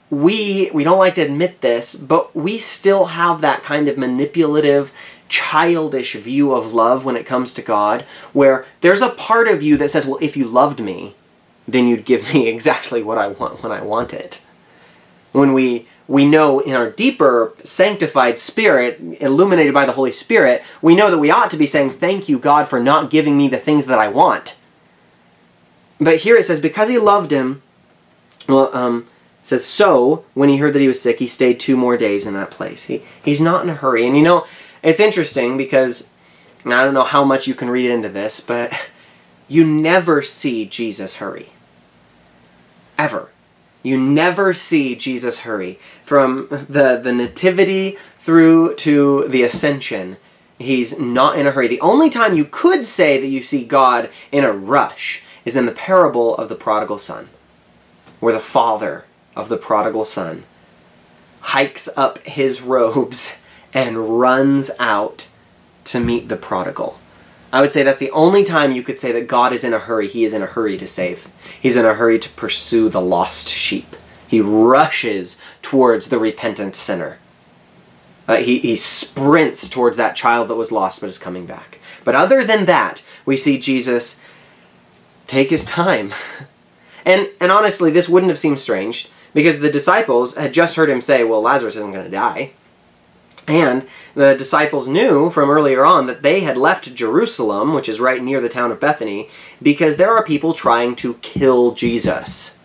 [0.09, 4.91] we, we don't like to admit this, but we still have that kind of manipulative,
[5.29, 8.01] childish view of love when it comes to God,
[8.33, 11.15] where there's a part of you that says, well, if you loved me,
[11.67, 14.41] then you'd give me exactly what I want when I want it.
[15.31, 20.95] When we we know in our deeper sanctified spirit, illuminated by the Holy Spirit, we
[20.95, 23.57] know that we ought to be saying, Thank you, God, for not giving me the
[23.57, 24.57] things that I want.
[25.99, 27.63] But here it says, Because he loved him,
[28.47, 29.07] well, um,
[29.41, 32.35] says, So, when he heard that he was sick, he stayed two more days in
[32.35, 32.83] that place.
[32.83, 34.05] He, he's not in a hurry.
[34.05, 34.45] And you know,
[34.83, 36.11] it's interesting because
[36.63, 38.71] I don't know how much you can read into this, but
[39.47, 41.49] you never see Jesus hurry.
[42.97, 43.29] Ever.
[43.83, 45.79] You never see Jesus hurry.
[46.05, 50.17] From the, the nativity through to the ascension,
[50.57, 51.67] he's not in a hurry.
[51.67, 55.67] The only time you could say that you see God in a rush is in
[55.67, 57.29] the parable of the prodigal son,
[58.19, 59.05] where the father
[59.35, 60.43] of the prodigal son
[61.41, 63.41] hikes up his robes
[63.73, 65.29] and runs out
[65.83, 66.99] to meet the prodigal.
[67.55, 69.79] I would say that's the only time you could say that God is in a
[69.79, 70.09] hurry.
[70.09, 71.29] He is in a hurry to save.
[71.61, 73.95] He's in a hurry to pursue the lost sheep.
[74.27, 77.17] He rushes towards the repentant sinner.
[78.27, 81.79] Uh, he, he sprints towards that child that was lost but is coming back.
[82.03, 84.19] But other than that, we see Jesus
[85.25, 86.13] take his time.
[87.07, 91.01] And, and honestly, this wouldn't have seemed strange because the disciples had just heard him
[91.01, 92.53] say, Well, Lazarus isn't going to die.
[93.47, 98.23] And the disciples knew from earlier on that they had left Jerusalem, which is right
[98.23, 99.29] near the town of Bethany,
[99.61, 102.57] because there are people trying to kill Jesus.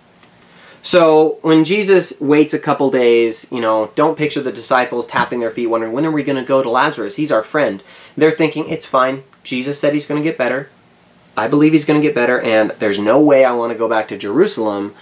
[0.82, 5.50] So when Jesus waits a couple days, you know, don't picture the disciples tapping their
[5.50, 7.16] feet wondering, when are we going to go to Lazarus?
[7.16, 7.82] He's our friend.
[8.16, 9.24] They're thinking, it's fine.
[9.42, 10.70] Jesus said he's going to get better.
[11.36, 13.88] I believe he's going to get better, and there's no way I want to go
[13.88, 14.94] back to Jerusalem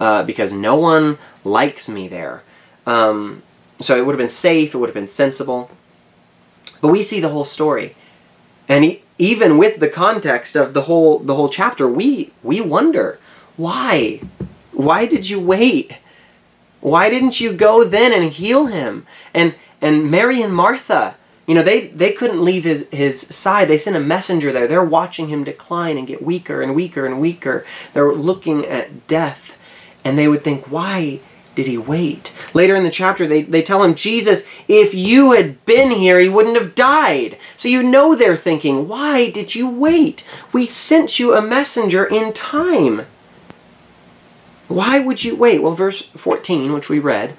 [0.00, 2.42] uh, because no one likes me there.
[2.86, 3.42] Um,
[3.80, 5.70] so it would have been safe, it would have been sensible.
[6.80, 7.96] But we see the whole story.
[8.68, 13.18] And he, even with the context of the whole the whole chapter, we we wonder
[13.56, 14.20] why?
[14.72, 15.98] Why did you wait?
[16.80, 19.06] Why didn't you go then and heal him?
[19.32, 23.68] And and Mary and Martha, you know, they they couldn't leave his his side.
[23.68, 24.68] They sent a messenger there.
[24.68, 27.64] They're watching him decline and get weaker and weaker and weaker.
[27.94, 29.56] They're looking at death,
[30.04, 31.20] and they would think, why
[31.56, 32.32] did he wait?
[32.54, 36.28] Later in the chapter, they, they tell him, Jesus, if you had been here, he
[36.28, 37.38] wouldn't have died.
[37.56, 40.28] So you know they're thinking, why did you wait?
[40.52, 43.06] We sent you a messenger in time.
[44.68, 45.62] Why would you wait?
[45.62, 47.34] Well, verse 14, which we read,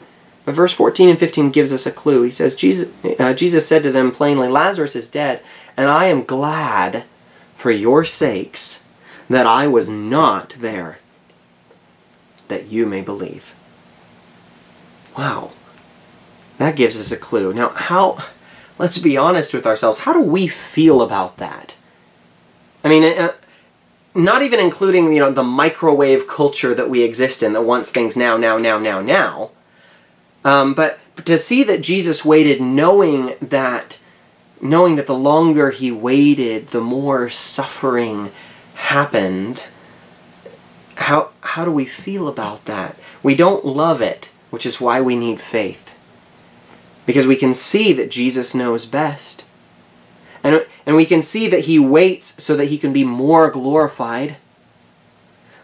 [0.45, 2.23] but verse 14 and 15 gives us a clue.
[2.23, 5.41] He says, Jesus, uh, Jesus said to them plainly, Lazarus is dead,
[5.75, 7.03] and I am glad
[7.55, 8.87] for your sakes
[9.29, 10.97] that I was not there,
[12.47, 13.53] that you may believe.
[15.17, 15.51] Wow.
[16.59, 17.53] That gives us a clue.
[17.53, 18.23] Now, how,
[18.77, 21.75] let's be honest with ourselves, how do we feel about that?
[22.83, 23.33] I mean, uh,
[24.13, 28.15] not even including, you know, the microwave culture that we exist in that wants things
[28.15, 29.51] now, now, now, now, now.
[30.45, 33.99] Um, but, but to see that Jesus waited knowing that,
[34.61, 38.31] knowing that the longer he waited, the more suffering
[38.75, 39.65] happened,
[40.95, 42.95] how, how do we feel about that?
[43.21, 45.93] We don't love it which is why we need faith.
[47.05, 49.45] Because we can see that Jesus knows best.
[50.43, 54.37] And, and we can see that he waits so that he can be more glorified.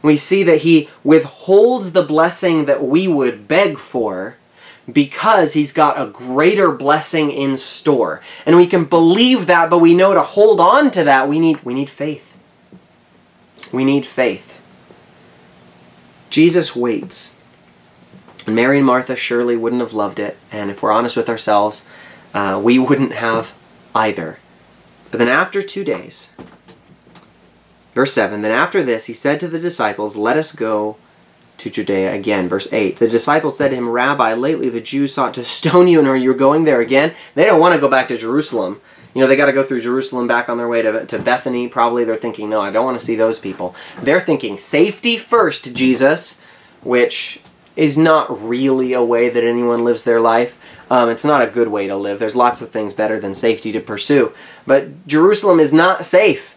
[0.02, 4.38] We see that he withholds the blessing that we would beg for
[4.92, 8.22] because he's got a greater blessing in store.
[8.46, 11.64] And we can believe that, but we know to hold on to that, we need,
[11.64, 12.38] we need faith.
[13.72, 14.62] We need faith.
[16.30, 17.40] Jesus waits
[18.48, 21.86] Mary and Martha surely wouldn't have loved it, and if we're honest with ourselves,
[22.34, 23.54] uh, we wouldn't have
[23.96, 24.40] either.
[25.12, 26.34] But then after two days,
[27.94, 30.98] verse 7, then after this he said to the disciples, Let us go
[31.60, 32.50] to Judea again.
[32.50, 36.00] Verse 8, the disciples said to him, Rabbi, lately the Jews sought to stone you,
[36.00, 37.14] and are you going there again?
[37.36, 38.82] They don't want to go back to Jerusalem.
[39.14, 41.68] You know, they got to go through Jerusalem back on their way to, to Bethany.
[41.68, 43.76] Probably they're thinking, no, I don't want to see those people.
[44.02, 46.42] They're thinking, safety first, Jesus,
[46.82, 47.40] which
[47.76, 50.60] is not really a way that anyone lives their life.
[50.90, 52.20] Um, it's not a good way to live.
[52.20, 54.34] There's lots of things better than safety to pursue.
[54.68, 56.56] But Jerusalem is not safe.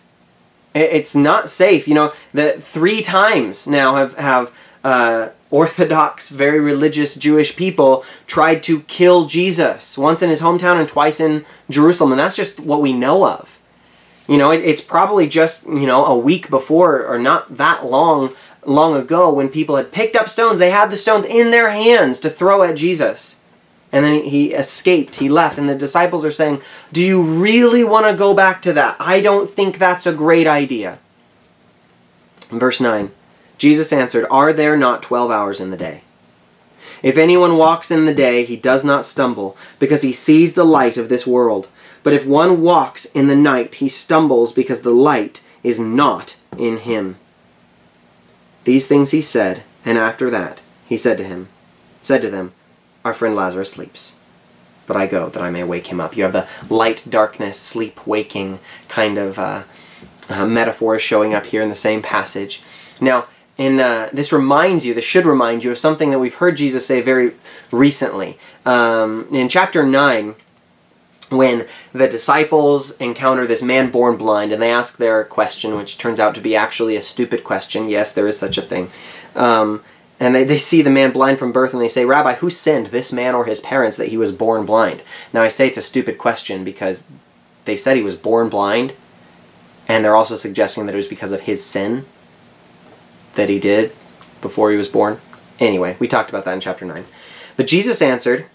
[0.74, 1.88] It's not safe.
[1.88, 4.52] You know, that three times now have, have
[4.84, 9.96] uh, Orthodox, very religious Jewish people tried to kill Jesus.
[9.96, 12.12] Once in his hometown and twice in Jerusalem.
[12.12, 13.58] And that's just what we know of.
[14.28, 18.34] You know, it, it's probably just, you know, a week before or not that long
[18.66, 22.20] long ago when people had picked up stones, they had the stones in their hands
[22.20, 23.40] to throw at Jesus.
[23.92, 26.60] And then he escaped, he left, and the disciples are saying,
[26.92, 28.96] Do you really want to go back to that?
[28.98, 30.98] I don't think that's a great idea.
[32.50, 33.10] Verse 9
[33.58, 36.02] Jesus answered, Are there not twelve hours in the day?
[37.02, 40.96] If anyone walks in the day, he does not stumble, because he sees the light
[40.96, 41.68] of this world.
[42.02, 46.78] But if one walks in the night, he stumbles, because the light is not in
[46.78, 47.18] him.
[48.66, 51.48] These things he said, and after that he said to him,
[52.02, 52.52] said to them,
[53.04, 54.18] Our friend Lazarus sleeps,
[54.88, 56.16] but I go that I may wake him up.
[56.16, 59.62] You have the light, darkness, sleep, waking kind of uh,
[60.28, 62.60] uh, metaphors showing up here in the same passage.
[63.00, 66.56] Now, in uh, this reminds you, this should remind you of something that we've heard
[66.56, 67.34] Jesus say very
[67.70, 68.36] recently.
[68.64, 70.34] Um, in chapter 9,
[71.28, 76.20] when the disciples encounter this man born blind and they ask their question, which turns
[76.20, 77.88] out to be actually a stupid question.
[77.88, 78.90] Yes, there is such a thing.
[79.34, 79.82] Um,
[80.18, 82.86] and they, they see the man blind from birth and they say, Rabbi, who sinned,
[82.86, 85.02] this man or his parents, that he was born blind?
[85.32, 87.04] Now, I say it's a stupid question because
[87.64, 88.94] they said he was born blind,
[89.88, 92.06] and they're also suggesting that it was because of his sin
[93.34, 93.92] that he did
[94.40, 95.20] before he was born.
[95.58, 97.04] Anyway, we talked about that in chapter 9.
[97.56, 98.46] But Jesus answered,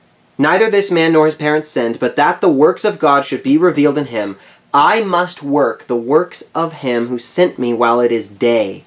[0.41, 3.60] Neither this man nor his parents sinned, but that the works of God should be
[3.60, 4.39] revealed in him.
[4.73, 8.83] I must work the works of him who sent me while it is day.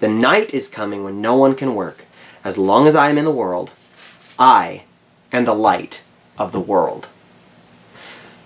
[0.00, 2.02] The night is coming when no one can work.
[2.42, 3.70] As long as I am in the world,
[4.36, 4.82] I
[5.30, 6.02] am the light
[6.38, 7.06] of the world.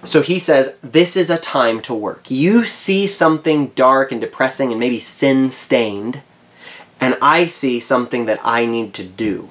[0.04, 2.30] So he says, This is a time to work.
[2.30, 6.20] You see something dark and depressing and maybe sin stained,
[7.00, 9.48] and I see something that I need to do.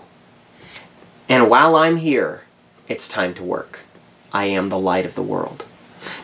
[1.27, 2.43] And while I'm here,
[2.89, 3.79] it's time to work.
[4.33, 5.63] I am the light of the world.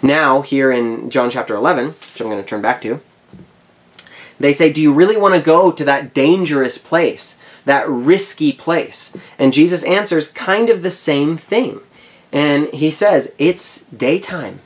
[0.02, 3.02] Now, here in John chapter 11, which I'm going to turn back to,
[4.40, 9.16] They say, Do you really want to go to that dangerous place, that risky place?
[9.40, 11.80] And Jesus answers kind of the same thing.
[12.32, 14.60] And he says, It's daytime,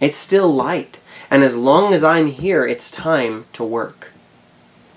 [0.00, 1.00] it's still light.
[1.30, 4.12] And as long as I'm here, it's time to work.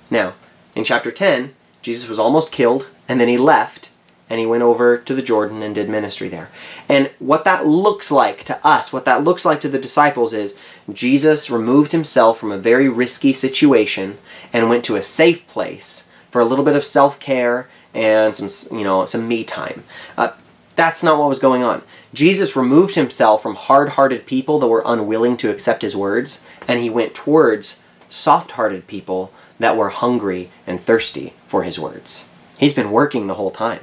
[0.10, 0.34] Now,
[0.76, 1.54] in chapter 10,
[1.84, 3.90] Jesus was almost killed, and then he left,
[4.30, 6.50] and he went over to the Jordan and did ministry there.
[6.90, 10.58] And what that looks like to us, what that looks like to the disciples is
[10.92, 14.18] Jesus removed himself from a very risky situation
[14.52, 18.84] and went to a safe place for a little bit of self-care and some, you
[18.84, 19.84] know, some me time.
[20.18, 20.32] Uh,
[20.76, 21.84] that's not what was going on.
[22.14, 26.90] Jesus removed himself from hard-hearted people that were unwilling to accept his words, and he
[26.90, 32.32] went towards soft-hearted people that were hungry and thirsty for his words.
[32.58, 33.82] He's been working the whole time.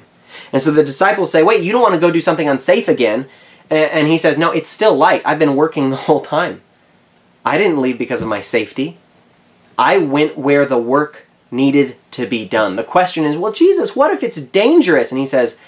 [0.53, 3.27] And so the disciples say, Wait, you don't want to go do something unsafe again.
[3.69, 5.23] And he says, No, it's still light.
[5.25, 6.63] I've been working the whole time.
[7.45, 8.99] I didn't leave because of my safety.
[9.79, 12.77] I went where the work needed to be done.
[12.77, 15.11] The question is, Well, Jesus, what if it's dangerous?
[15.11, 15.59] And he says,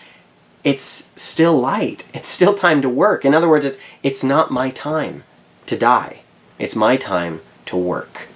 [0.65, 2.05] It's still light.
[2.13, 3.25] It's still time to work.
[3.25, 5.25] In other words, it's, it's not my time
[5.67, 6.21] to die,
[6.59, 8.29] it's my time to work.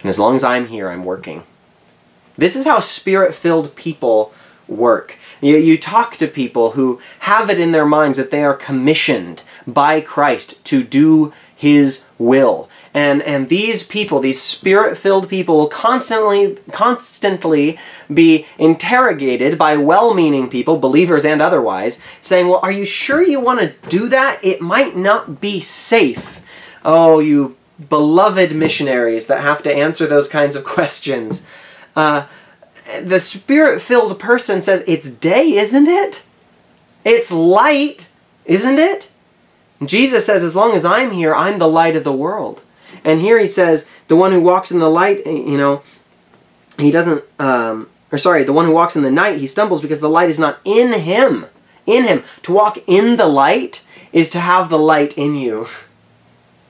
[0.00, 1.44] And as long as I'm here, I'm working.
[2.36, 4.34] This is how spirit filled people
[4.68, 5.18] work.
[5.44, 9.42] You, you talk to people who have it in their minds that they are commissioned
[9.66, 12.68] by Christ to do his will.
[12.94, 17.78] And, and these people, these spirit-filled people will constantly, constantly
[18.12, 23.60] be interrogated by well-meaning people, believers and otherwise, saying, well, are you sure you want
[23.60, 24.42] to do that?
[24.42, 26.40] It might not be safe.
[26.84, 27.56] Oh, you
[27.90, 31.44] beloved missionaries that have to answer those kinds of questions.
[31.94, 32.26] Uh,
[33.02, 36.22] the spirit filled person says, It's day, isn't it?
[37.04, 38.08] It's light,
[38.44, 39.10] isn't it?
[39.84, 42.62] Jesus says, As long as I'm here, I'm the light of the world.
[43.04, 45.82] And here he says, The one who walks in the light, you know,
[46.78, 50.00] he doesn't, um, or sorry, the one who walks in the night, he stumbles because
[50.00, 51.46] the light is not in him.
[51.86, 52.24] In him.
[52.42, 55.68] To walk in the light is to have the light in you.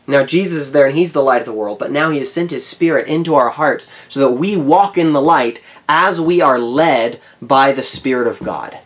[0.07, 2.33] Now, Jesus is there and He's the light of the world, but now He has
[2.33, 6.41] sent His Spirit into our hearts so that we walk in the light as we
[6.41, 8.79] are led by the Spirit of God.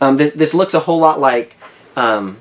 [0.00, 1.56] Um, this, this looks a whole lot like,
[1.96, 2.38] um,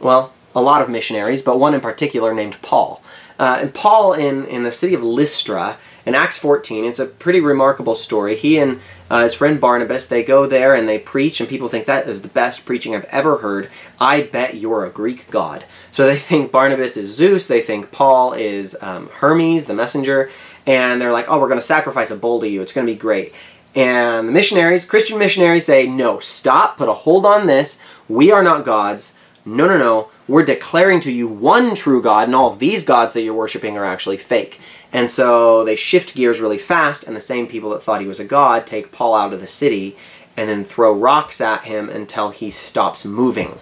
[0.00, 3.02] well, a lot of missionaries, but one in particular named Paul.
[3.38, 7.40] Uh, and Paul in, in the city of Lystra, in Acts 14, it's a pretty
[7.40, 8.36] remarkable story.
[8.36, 8.80] He and
[9.12, 12.22] uh, his friend Barnabas, they go there and they preach, and people think that is
[12.22, 13.68] the best preaching I've ever heard.
[14.00, 15.64] I bet you're a Greek god.
[15.90, 20.30] So they think Barnabas is Zeus, they think Paul is um, Hermes, the messenger,
[20.66, 22.62] and they're like, oh, we're going to sacrifice a bull to you.
[22.62, 23.34] It's going to be great.
[23.74, 27.82] And the missionaries, Christian missionaries, say, no, stop, put a hold on this.
[28.08, 29.14] We are not gods.
[29.44, 30.08] No, no, no.
[30.26, 33.76] We're declaring to you one true God, and all of these gods that you're worshiping
[33.76, 34.58] are actually fake.
[34.92, 38.20] And so they shift gears really fast, and the same people that thought he was
[38.20, 39.96] a god take Paul out of the city
[40.36, 43.58] and then throw rocks at him until he stops moving.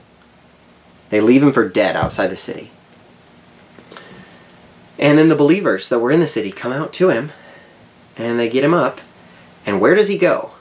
[1.11, 2.71] They leave him for dead outside the city.
[4.99, 7.33] And then the believers that were in the city come out to him
[8.17, 9.01] and they get him up.
[9.65, 10.53] And where does he go?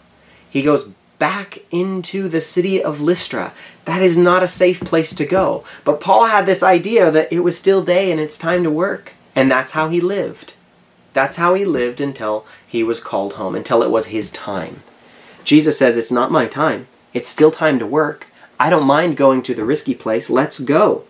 [0.49, 0.89] He goes
[1.19, 3.53] back into the city of Lystra.
[3.85, 5.65] That is not a safe place to go.
[5.83, 9.13] But Paul had this idea that it was still day and it's time to work.
[9.35, 10.53] And that's how he lived.
[11.19, 14.83] That's how he lived until he was called home, until it was his time.
[15.43, 16.87] Jesus says, It's not my time.
[17.13, 18.27] It's still time to work.
[18.57, 20.29] I don't mind going to the risky place.
[20.29, 21.03] Let's go.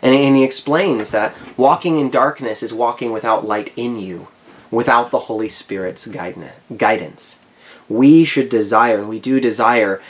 [0.00, 4.28] And, and he explains that walking in darkness is walking without light in you,
[4.70, 7.40] without the Holy Spirit's guidance.
[7.88, 10.00] We should desire, and we do desire,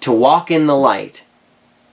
[0.00, 1.22] to walk in the light.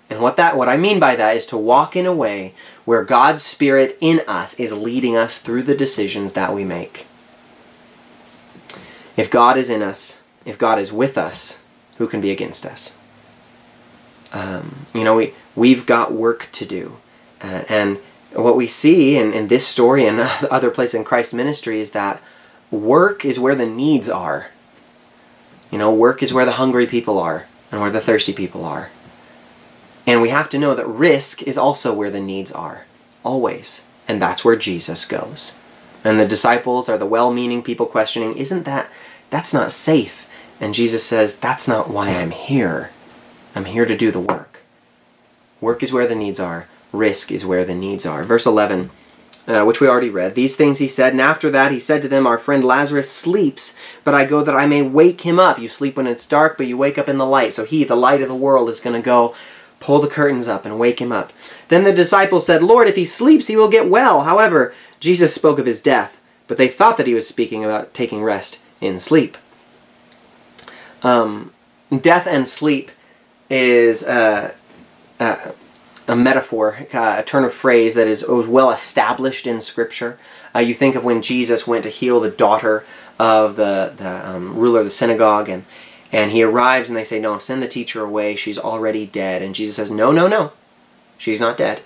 [0.09, 2.53] And what that what I mean by that is to walk in a way
[2.85, 7.07] where God's Spirit in us is leading us through the decisions that we make.
[9.17, 11.63] If God is in us, if God is with us,
[11.97, 12.99] who can be against us?
[14.31, 16.97] Um, you know, we, we've got work to do.
[17.41, 17.97] Uh, and
[18.33, 20.19] what we see in, in this story and
[20.51, 22.21] other places in Christ's ministry is that
[22.71, 24.51] work is where the needs are.
[25.71, 28.89] You know, work is where the hungry people are and where the thirsty people are.
[30.07, 32.85] And we have to know that risk is also where the needs are,
[33.23, 33.85] always.
[34.07, 35.57] And that's where Jesus goes.
[36.03, 38.89] And the disciples are the well meaning people questioning, Isn't that,
[39.29, 40.25] that's not safe?
[40.61, 42.91] And Jesus says, That's not why I'm here.
[43.53, 44.61] I'm here to do the work.
[45.59, 48.23] Work is where the needs are, risk is where the needs are.
[48.23, 48.91] Verse 11.
[49.47, 50.35] Uh, which we already read.
[50.35, 53.77] These things he said, and after that he said to them, Our friend Lazarus sleeps,
[54.03, 55.57] but I go that I may wake him up.
[55.57, 57.53] You sleep when it's dark, but you wake up in the light.
[57.53, 59.33] So he, the light of the world, is going to go
[59.79, 61.31] pull the curtains up and wake him up.
[61.69, 64.21] Then the disciples said, Lord, if he sleeps, he will get well.
[64.21, 68.23] However, Jesus spoke of his death, but they thought that he was speaking about taking
[68.23, 69.37] rest in sleep.
[71.03, 71.53] Um,
[71.95, 72.91] death and sleep
[73.49, 74.53] is a
[76.07, 80.17] metaphor, a turn of phrase that is well established in Scripture.
[80.55, 82.83] Uh, you think of when Jesus went to heal the daughter
[83.19, 85.65] of the, the um, ruler of the synagogue, and,
[86.11, 88.35] and he arrives, and they say, No, send the teacher away.
[88.35, 89.41] She's already dead.
[89.41, 90.51] And Jesus says, No, no, no.
[91.17, 91.81] She's not dead.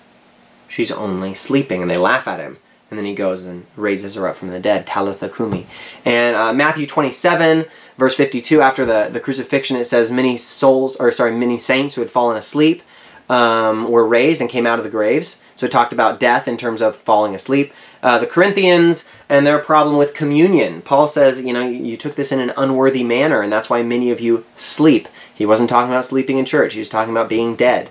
[0.68, 1.82] She's only sleeping.
[1.82, 2.58] And they laugh at him.
[2.90, 5.66] And then he goes and raises her up from the dead, Talitha Kumi.
[6.04, 7.64] And uh, Matthew 27,
[7.96, 12.02] verse 52, after the, the crucifixion, it says, Many souls, or sorry, many saints who
[12.02, 12.82] had fallen asleep
[13.28, 15.42] um, were raised and came out of the graves.
[15.56, 17.72] So it talked about death in terms of falling asleep.
[18.02, 20.82] Uh, the Corinthians and their problem with communion.
[20.82, 24.10] Paul says, you know, you took this in an unworthy manner, and that's why many
[24.10, 25.08] of you sleep.
[25.32, 26.74] He wasn't talking about sleeping in church.
[26.74, 27.90] He was talking about being dead.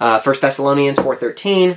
[0.00, 1.76] Uh, 1 Thessalonians 4.13,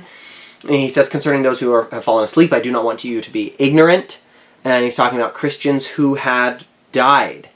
[0.68, 3.32] he says, concerning those who are, have fallen asleep, I do not want you to
[3.32, 4.22] be ignorant.
[4.64, 7.48] And he's talking about Christians who had died.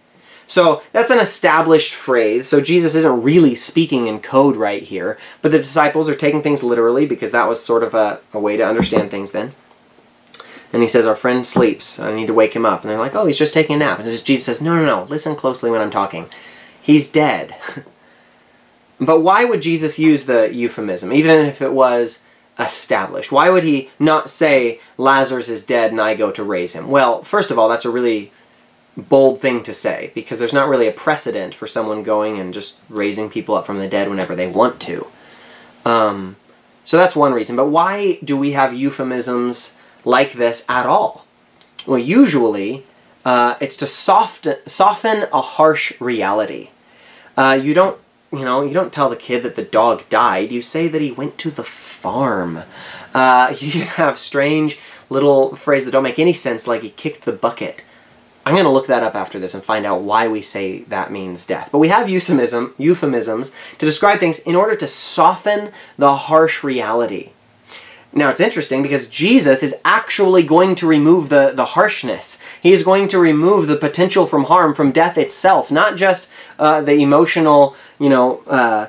[0.49, 2.49] So that's an established phrase.
[2.49, 6.65] So Jesus isn't really speaking in code right here, but the disciples are taking things
[6.65, 9.55] literally because that was sort of a, a way to understand things then.
[10.73, 11.99] And he says, Our friend sleeps.
[11.99, 12.83] I need to wake him up.
[12.83, 13.99] And they're like, Oh, he's just taking a nap.
[13.99, 15.05] And Jesus says, No, no, no.
[15.05, 16.27] Listen closely when I'm talking.
[16.81, 17.55] He's dead.
[19.01, 22.25] but why would Jesus use the euphemism, even if it was
[22.59, 23.33] established?
[23.33, 26.89] Why would he not say, Lazarus is dead and I go to raise him?
[26.89, 28.33] Well, first of all, that's a really
[28.97, 32.81] bold thing to say because there's not really a precedent for someone going and just
[32.89, 35.07] raising people up from the dead whenever they want to.
[35.85, 36.37] Um,
[36.85, 37.57] so that's one reason.
[37.57, 39.77] But why do we have euphemisms
[40.07, 41.27] like this at all?
[41.87, 42.85] Well, usually
[43.27, 46.71] uh, it's to soften, soften a harsh reality.
[47.37, 48.01] Uh, you don't,
[48.33, 50.53] you know, you don't tell the kid that the dog died.
[50.53, 52.63] You say that he went to the farm.
[53.13, 54.79] Uh, you have strange
[55.11, 57.83] little phrases that don't make any sense, like he kicked the bucket.
[58.45, 61.11] I'm going to look that up after this and find out why we say that
[61.11, 61.71] means death.
[61.73, 67.33] But we have euphemism, euphemisms to describe things in order to soften the harsh reality.
[68.17, 72.43] Now it's interesting because Jesus is actually going to remove the, the harshness.
[72.63, 76.81] He is going to remove the potential from harm from death itself, not just uh,
[76.81, 78.89] the emotional, you know, uh,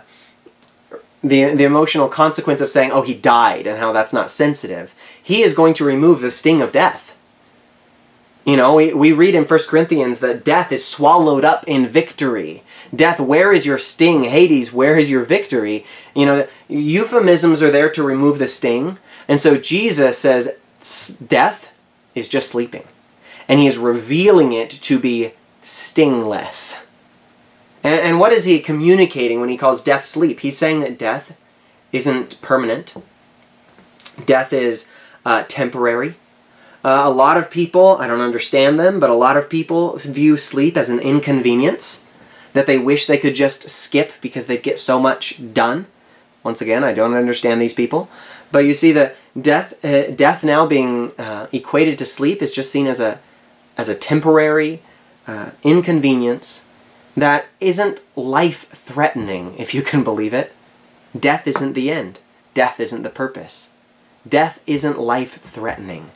[1.21, 4.95] the, the emotional consequence of saying, oh, he died and how that's not sensitive.
[5.21, 7.17] He is going to remove the sting of death.
[8.45, 12.63] You know, we, we read in 1 Corinthians that death is swallowed up in victory.
[12.95, 14.23] Death, where is your sting?
[14.23, 15.86] Hades, where is your victory?
[16.15, 18.99] You know, euphemisms are there to remove the sting.
[19.28, 20.57] And so Jesus says
[21.28, 21.71] death
[22.15, 22.84] is just sleeping.
[23.47, 25.32] And he is revealing it to be
[25.63, 26.88] stingless.
[27.84, 30.41] And, and what is he communicating when he calls death sleep?
[30.41, 31.38] He's saying that death
[31.91, 32.93] isn't permanent,
[34.25, 34.89] death is
[35.25, 36.15] uh, temporary.
[36.84, 40.38] Uh, a lot of people, I don't understand them, but a lot of people view
[40.38, 42.09] sleep as an inconvenience
[42.53, 45.88] that they wish they could just skip because they'd get so much done.
[46.43, 48.09] Once again, I don't understand these people.
[48.52, 52.72] But you see that death, uh, death now being uh, equated to sleep is just
[52.72, 53.20] seen as a,
[53.78, 54.82] as a temporary
[55.28, 56.68] uh, inconvenience
[57.16, 60.54] that isn't life-threatening, if you can believe it.
[61.20, 62.20] Death isn't the end.
[62.54, 63.74] Death isn't the purpose.
[64.28, 66.12] Death isn't life-threatening.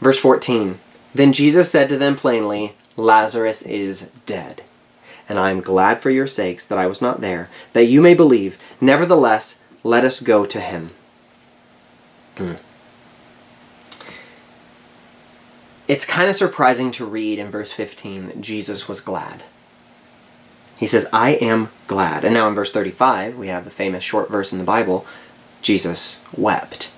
[0.00, 0.78] Verse 14
[1.14, 4.62] Then Jesus said to them plainly, Lazarus is dead.
[5.28, 8.14] And I am glad for your sakes that I was not there, that you may
[8.14, 8.58] believe.
[8.80, 10.90] Nevertheless, let us go to him.
[12.36, 12.58] Mm.
[15.88, 19.42] It's kind of surprising to read in verse 15 that Jesus was glad.
[20.76, 22.24] He says, I am glad.
[22.24, 25.06] And now in verse 35, we have the famous short verse in the Bible
[25.60, 26.90] Jesus wept.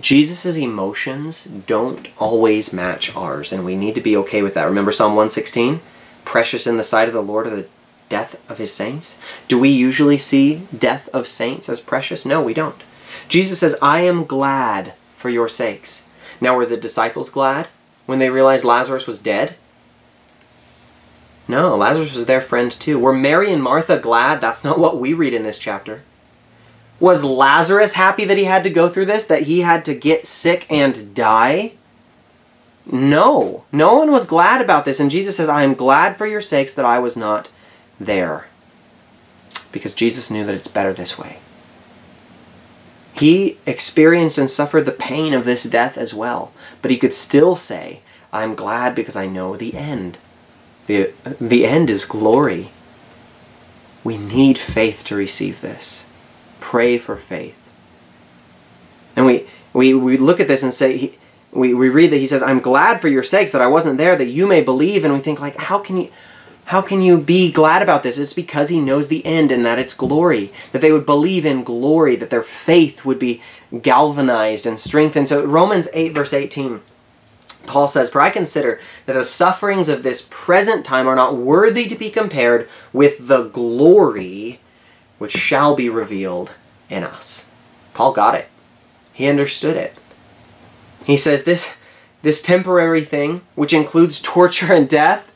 [0.00, 4.64] Jesus' emotions don't always match ours, and we need to be okay with that.
[4.64, 5.80] Remember Psalm 116?
[6.24, 7.66] Precious in the sight of the Lord are the
[8.12, 9.16] death of his saints?
[9.48, 12.26] Do we usually see death of saints as precious?
[12.26, 12.82] No, we don't.
[13.26, 16.10] Jesus says, I am glad for your sakes.
[16.38, 17.68] Now, were the disciples glad
[18.04, 19.56] when they realized Lazarus was dead?
[21.48, 22.98] No, Lazarus was their friend too.
[22.98, 24.42] Were Mary and Martha glad?
[24.42, 26.02] That's not what we read in this chapter.
[27.00, 29.24] Was Lazarus happy that he had to go through this?
[29.24, 31.72] That he had to get sick and die?
[32.84, 33.64] No.
[33.72, 35.00] No one was glad about this.
[35.00, 37.48] And Jesus says, I am glad for your sakes that I was not
[38.04, 38.46] there.
[39.70, 41.38] Because Jesus knew that it's better this way.
[43.14, 46.52] He experienced and suffered the pain of this death as well.
[46.80, 48.00] But he could still say,
[48.32, 50.18] I'm glad because I know the end.
[50.86, 52.70] The, the end is glory.
[54.02, 56.06] We need faith to receive this
[56.60, 57.56] pray for faith.
[59.14, 61.12] And we We, we look at this and say,
[61.50, 64.16] we, we read that he says, I'm glad for your sakes that I wasn't there,
[64.16, 65.04] that you may believe.
[65.04, 66.10] And we think, like, how can you.
[66.72, 68.16] How can you be glad about this?
[68.16, 70.50] It's because he knows the end and that it's glory.
[70.72, 73.42] That they would believe in glory, that their faith would be
[73.82, 75.28] galvanized and strengthened.
[75.28, 76.80] So, Romans 8, verse 18,
[77.66, 81.88] Paul says, For I consider that the sufferings of this present time are not worthy
[81.88, 84.58] to be compared with the glory
[85.18, 86.52] which shall be revealed
[86.88, 87.50] in us.
[87.92, 88.48] Paul got it.
[89.12, 89.94] He understood it.
[91.04, 91.76] He says this
[92.22, 95.31] this temporary thing, which includes torture and death,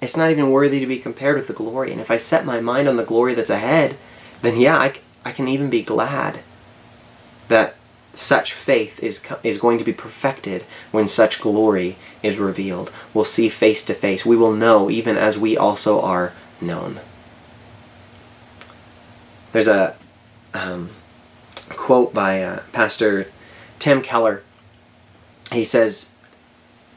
[0.00, 1.92] it's not even worthy to be compared with the glory.
[1.92, 3.96] And if I set my mind on the glory that's ahead,
[4.42, 4.94] then yeah, I,
[5.24, 6.40] I can even be glad
[7.48, 7.74] that
[8.14, 12.90] such faith is, is going to be perfected when such glory is revealed.
[13.12, 14.26] We'll see face to face.
[14.26, 17.00] We will know even as we also are known.
[19.52, 19.96] There's a
[20.54, 20.90] um,
[21.70, 23.26] quote by uh, Pastor
[23.78, 24.42] Tim Keller.
[25.52, 26.14] He says,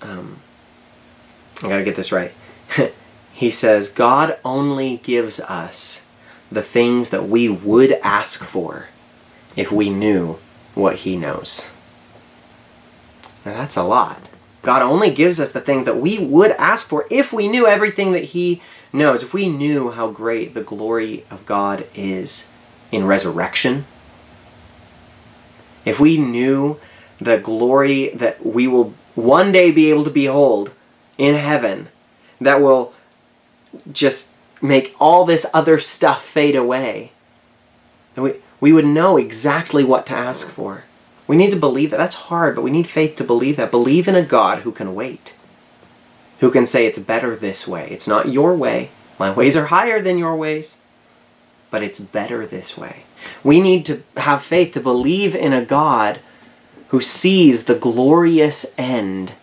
[0.02, 0.38] um,
[1.62, 2.32] I gotta get this right.
[3.34, 6.08] he says, God only gives us
[6.52, 8.88] the things that we would ask for
[9.56, 10.40] if we knew
[10.76, 11.72] what He knows.
[13.46, 14.30] Now that's a lot.
[14.62, 18.14] God only gives us the things that we would ask for if we knew everything
[18.14, 18.62] that He
[18.94, 19.24] knows.
[19.24, 22.52] If we knew how great the glory of God is
[22.92, 23.86] in resurrection,
[25.86, 26.80] if we knew
[27.20, 30.72] the glory that we will one day be able to behold
[31.18, 31.90] in heaven,
[32.44, 32.94] that will
[33.92, 37.12] just make all this other stuff fade away,
[38.16, 40.86] And we, we would know exactly what to ask for.
[41.28, 41.98] We need to believe that.
[41.98, 43.72] That's hard, but we need faith to believe that.
[43.72, 45.36] Believe in a God who can wait,
[46.40, 47.88] who can say it's better this way.
[47.92, 48.92] It's not your way.
[49.20, 50.80] My ways are higher than your ways,
[51.72, 53.04] but it's better this way.
[53.44, 56.20] We need to have faith to believe in a God
[56.90, 59.34] who sees the glorious end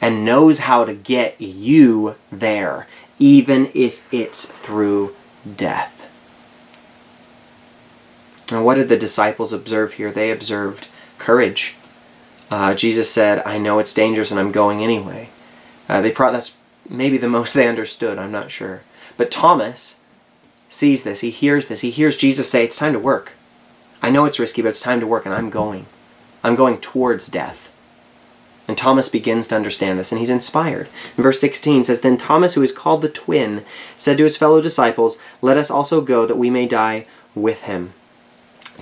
[0.00, 2.86] and knows how to get you there,
[3.18, 5.14] even if it's through
[5.56, 5.94] death.
[8.50, 10.10] And what did the disciples observe here?
[10.10, 10.88] They observed
[11.18, 11.74] courage.
[12.50, 15.28] Uh, Jesus said, I know it's dangerous and I'm going anyway.
[15.88, 16.54] Uh, they probably, that's
[16.88, 18.82] maybe the most they understood, I'm not sure.
[19.16, 20.00] But Thomas
[20.68, 23.32] sees this, he hears this, he hears Jesus say, It's time to work.
[24.00, 25.86] I know it's risky, but it's time to work and I'm going.
[26.44, 27.67] I'm going towards death.
[28.68, 30.88] And Thomas begins to understand this, and he's inspired.
[31.16, 33.64] In verse 16 says, Then Thomas, who is called the twin,
[33.96, 37.94] said to his fellow disciples, Let us also go, that we may die with him.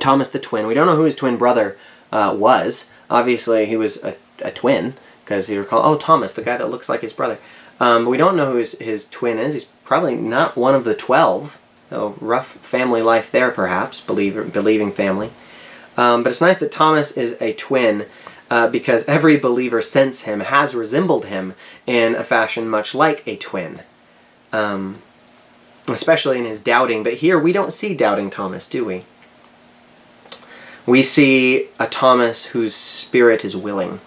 [0.01, 0.67] Thomas the twin.
[0.67, 1.79] We don't know who his twin brother
[2.11, 2.93] uh, was.
[3.09, 6.71] Obviously, he was a, a twin because he were called, oh, Thomas, the guy that
[6.71, 7.39] looks like his brother.
[7.79, 9.55] Um, but we don't know who his, his twin is.
[9.55, 11.61] He's probably not one of the twelve.
[11.91, 15.31] So rough family life there, perhaps, believer, believing family.
[15.97, 18.07] Um, but it's nice that Thomas is a twin
[18.51, 21.55] uh, because every believer since him has resembled him
[21.87, 23.83] in a fashion much like a twin.
[24.53, 25.03] Um,
[25.89, 27.03] especially in his doubting.
[27.03, 29.05] But here we don't see doubting Thomas, do we?
[30.87, 34.01] we see a Thomas whose spirit is willing.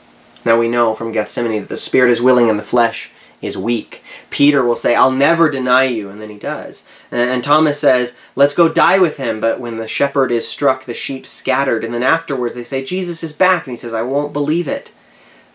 [0.45, 3.11] Now we know from Gethsemane that the spirit is willing and the flesh
[3.41, 4.03] is weak.
[4.29, 6.85] Peter will say, I'll never deny you, and then he does.
[7.11, 9.39] And, Thomas says, Let's go die with him.
[9.39, 11.83] But when the shepherd is struck, the sheep scattered.
[11.83, 13.65] And then afterwards they say, Jesus is back.
[13.65, 14.93] And he says, I won't believe it.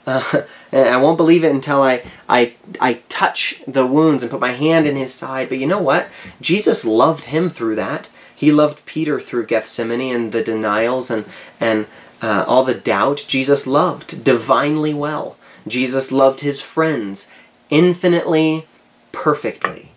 [0.07, 4.51] Uh, I won't believe it until I, I, I touch the wounds and put my
[4.51, 5.49] hand in his side.
[5.49, 6.09] But you know what?
[6.41, 8.09] Jesus loved him through that.
[8.35, 11.27] He loved Peter through Gethsemane and the denials and,
[11.61, 11.87] and
[12.21, 13.25] uh, all the doubt.
[13.29, 15.37] Jesus loved divinely well.
[15.67, 17.31] Jesus loved his friends
[17.71, 18.67] infinitely,
[19.13, 19.91] perfectly.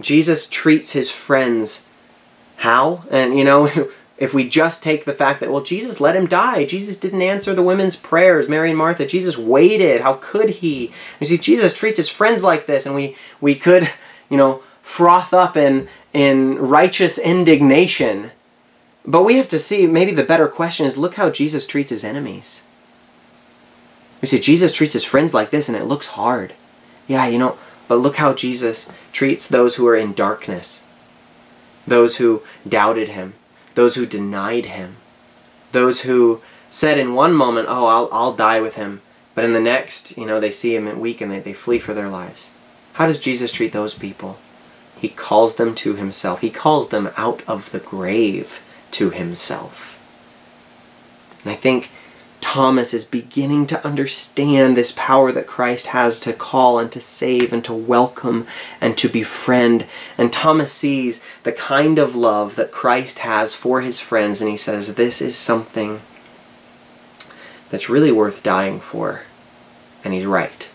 [0.00, 1.86] Jesus treats his friends
[2.60, 3.04] how?
[3.10, 6.66] And you know, if we just take the fact that, well, Jesus let him die.
[6.66, 9.06] Jesus didn't answer the women's prayers, Mary and Martha.
[9.06, 10.02] Jesus waited.
[10.02, 10.92] How could he?
[11.18, 13.90] You see, Jesus treats his friends like this, and we, we could,
[14.28, 18.30] you know, froth up in, in righteous indignation.
[19.06, 22.04] But we have to see, maybe the better question is look how Jesus treats his
[22.04, 22.66] enemies.
[24.20, 26.54] We say Jesus treats his friends like this and it looks hard.
[27.06, 27.56] Yeah, you know,
[27.88, 30.86] but look how Jesus treats those who are in darkness,
[31.86, 33.34] those who doubted him,
[33.74, 34.96] those who denied him,
[35.72, 36.40] those who
[36.70, 39.00] said in one moment, oh, I'll, I'll die with him,
[39.34, 41.94] but in the next, you know, they see him weak and they, they flee for
[41.94, 42.52] their lives.
[42.94, 44.38] How does Jesus treat those people?
[45.00, 46.42] He calls them to himself.
[46.42, 48.62] He calls them out of the grave
[48.92, 49.98] to himself.
[51.42, 51.90] And I think
[52.40, 57.52] Thomas is beginning to understand this power that Christ has to call and to save
[57.52, 58.46] and to welcome
[58.80, 59.86] and to befriend.
[60.18, 64.56] And Thomas sees the kind of love that Christ has for his friends, and he
[64.56, 66.00] says, This is something
[67.70, 69.22] that's really worth dying for.
[70.04, 70.68] And he's right.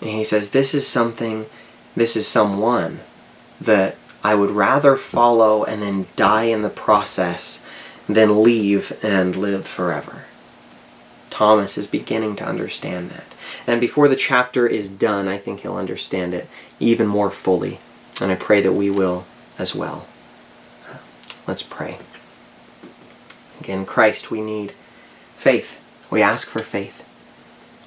[0.00, 1.46] And he says, This is something,
[1.94, 3.00] this is someone
[3.60, 7.64] that I would rather follow and then die in the process
[8.08, 10.24] than leave and live forever.
[11.30, 13.26] Thomas is beginning to understand that.
[13.66, 16.48] And before the chapter is done, I think he'll understand it
[16.80, 17.80] even more fully.
[18.20, 19.26] And I pray that we will
[19.58, 20.06] as well.
[21.46, 21.98] Let's pray.
[23.60, 24.72] Again, Christ, we need
[25.36, 25.84] faith.
[26.10, 27.04] We ask for faith.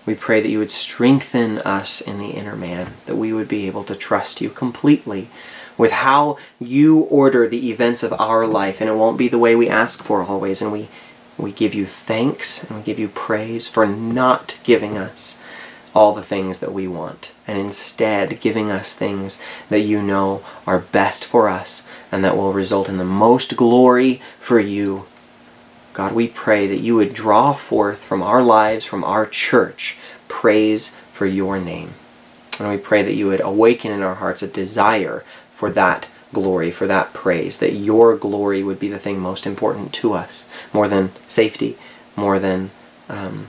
[0.05, 3.67] We pray that you would strengthen us in the inner man, that we would be
[3.67, 5.30] able to trust you completely
[5.82, 9.55] with how you order the events of our life, and it won't be the way
[9.55, 10.61] we ask for always.
[10.61, 10.89] And we,
[11.39, 15.41] we give you thanks and we give you praise for not giving us
[15.95, 20.77] all the things that we want, and instead giving us things that you know are
[20.77, 25.07] best for us and that will result in the most glory for you.
[25.93, 30.95] God, we pray that you would draw forth from our lives, from our church, praise
[31.11, 31.95] for your name.
[32.61, 35.23] And we pray that you would awaken in our hearts a desire
[35.62, 39.93] for that glory, for that praise, that your glory would be the thing most important
[39.93, 41.78] to us, more than safety,
[42.16, 42.72] more than
[43.07, 43.45] um,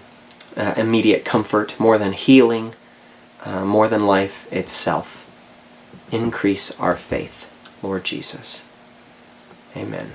[0.54, 2.74] uh, immediate comfort, more than healing,
[3.44, 5.26] uh, more than life itself.
[6.10, 7.50] Increase our faith,
[7.82, 8.66] Lord Jesus.
[9.74, 10.12] Amen.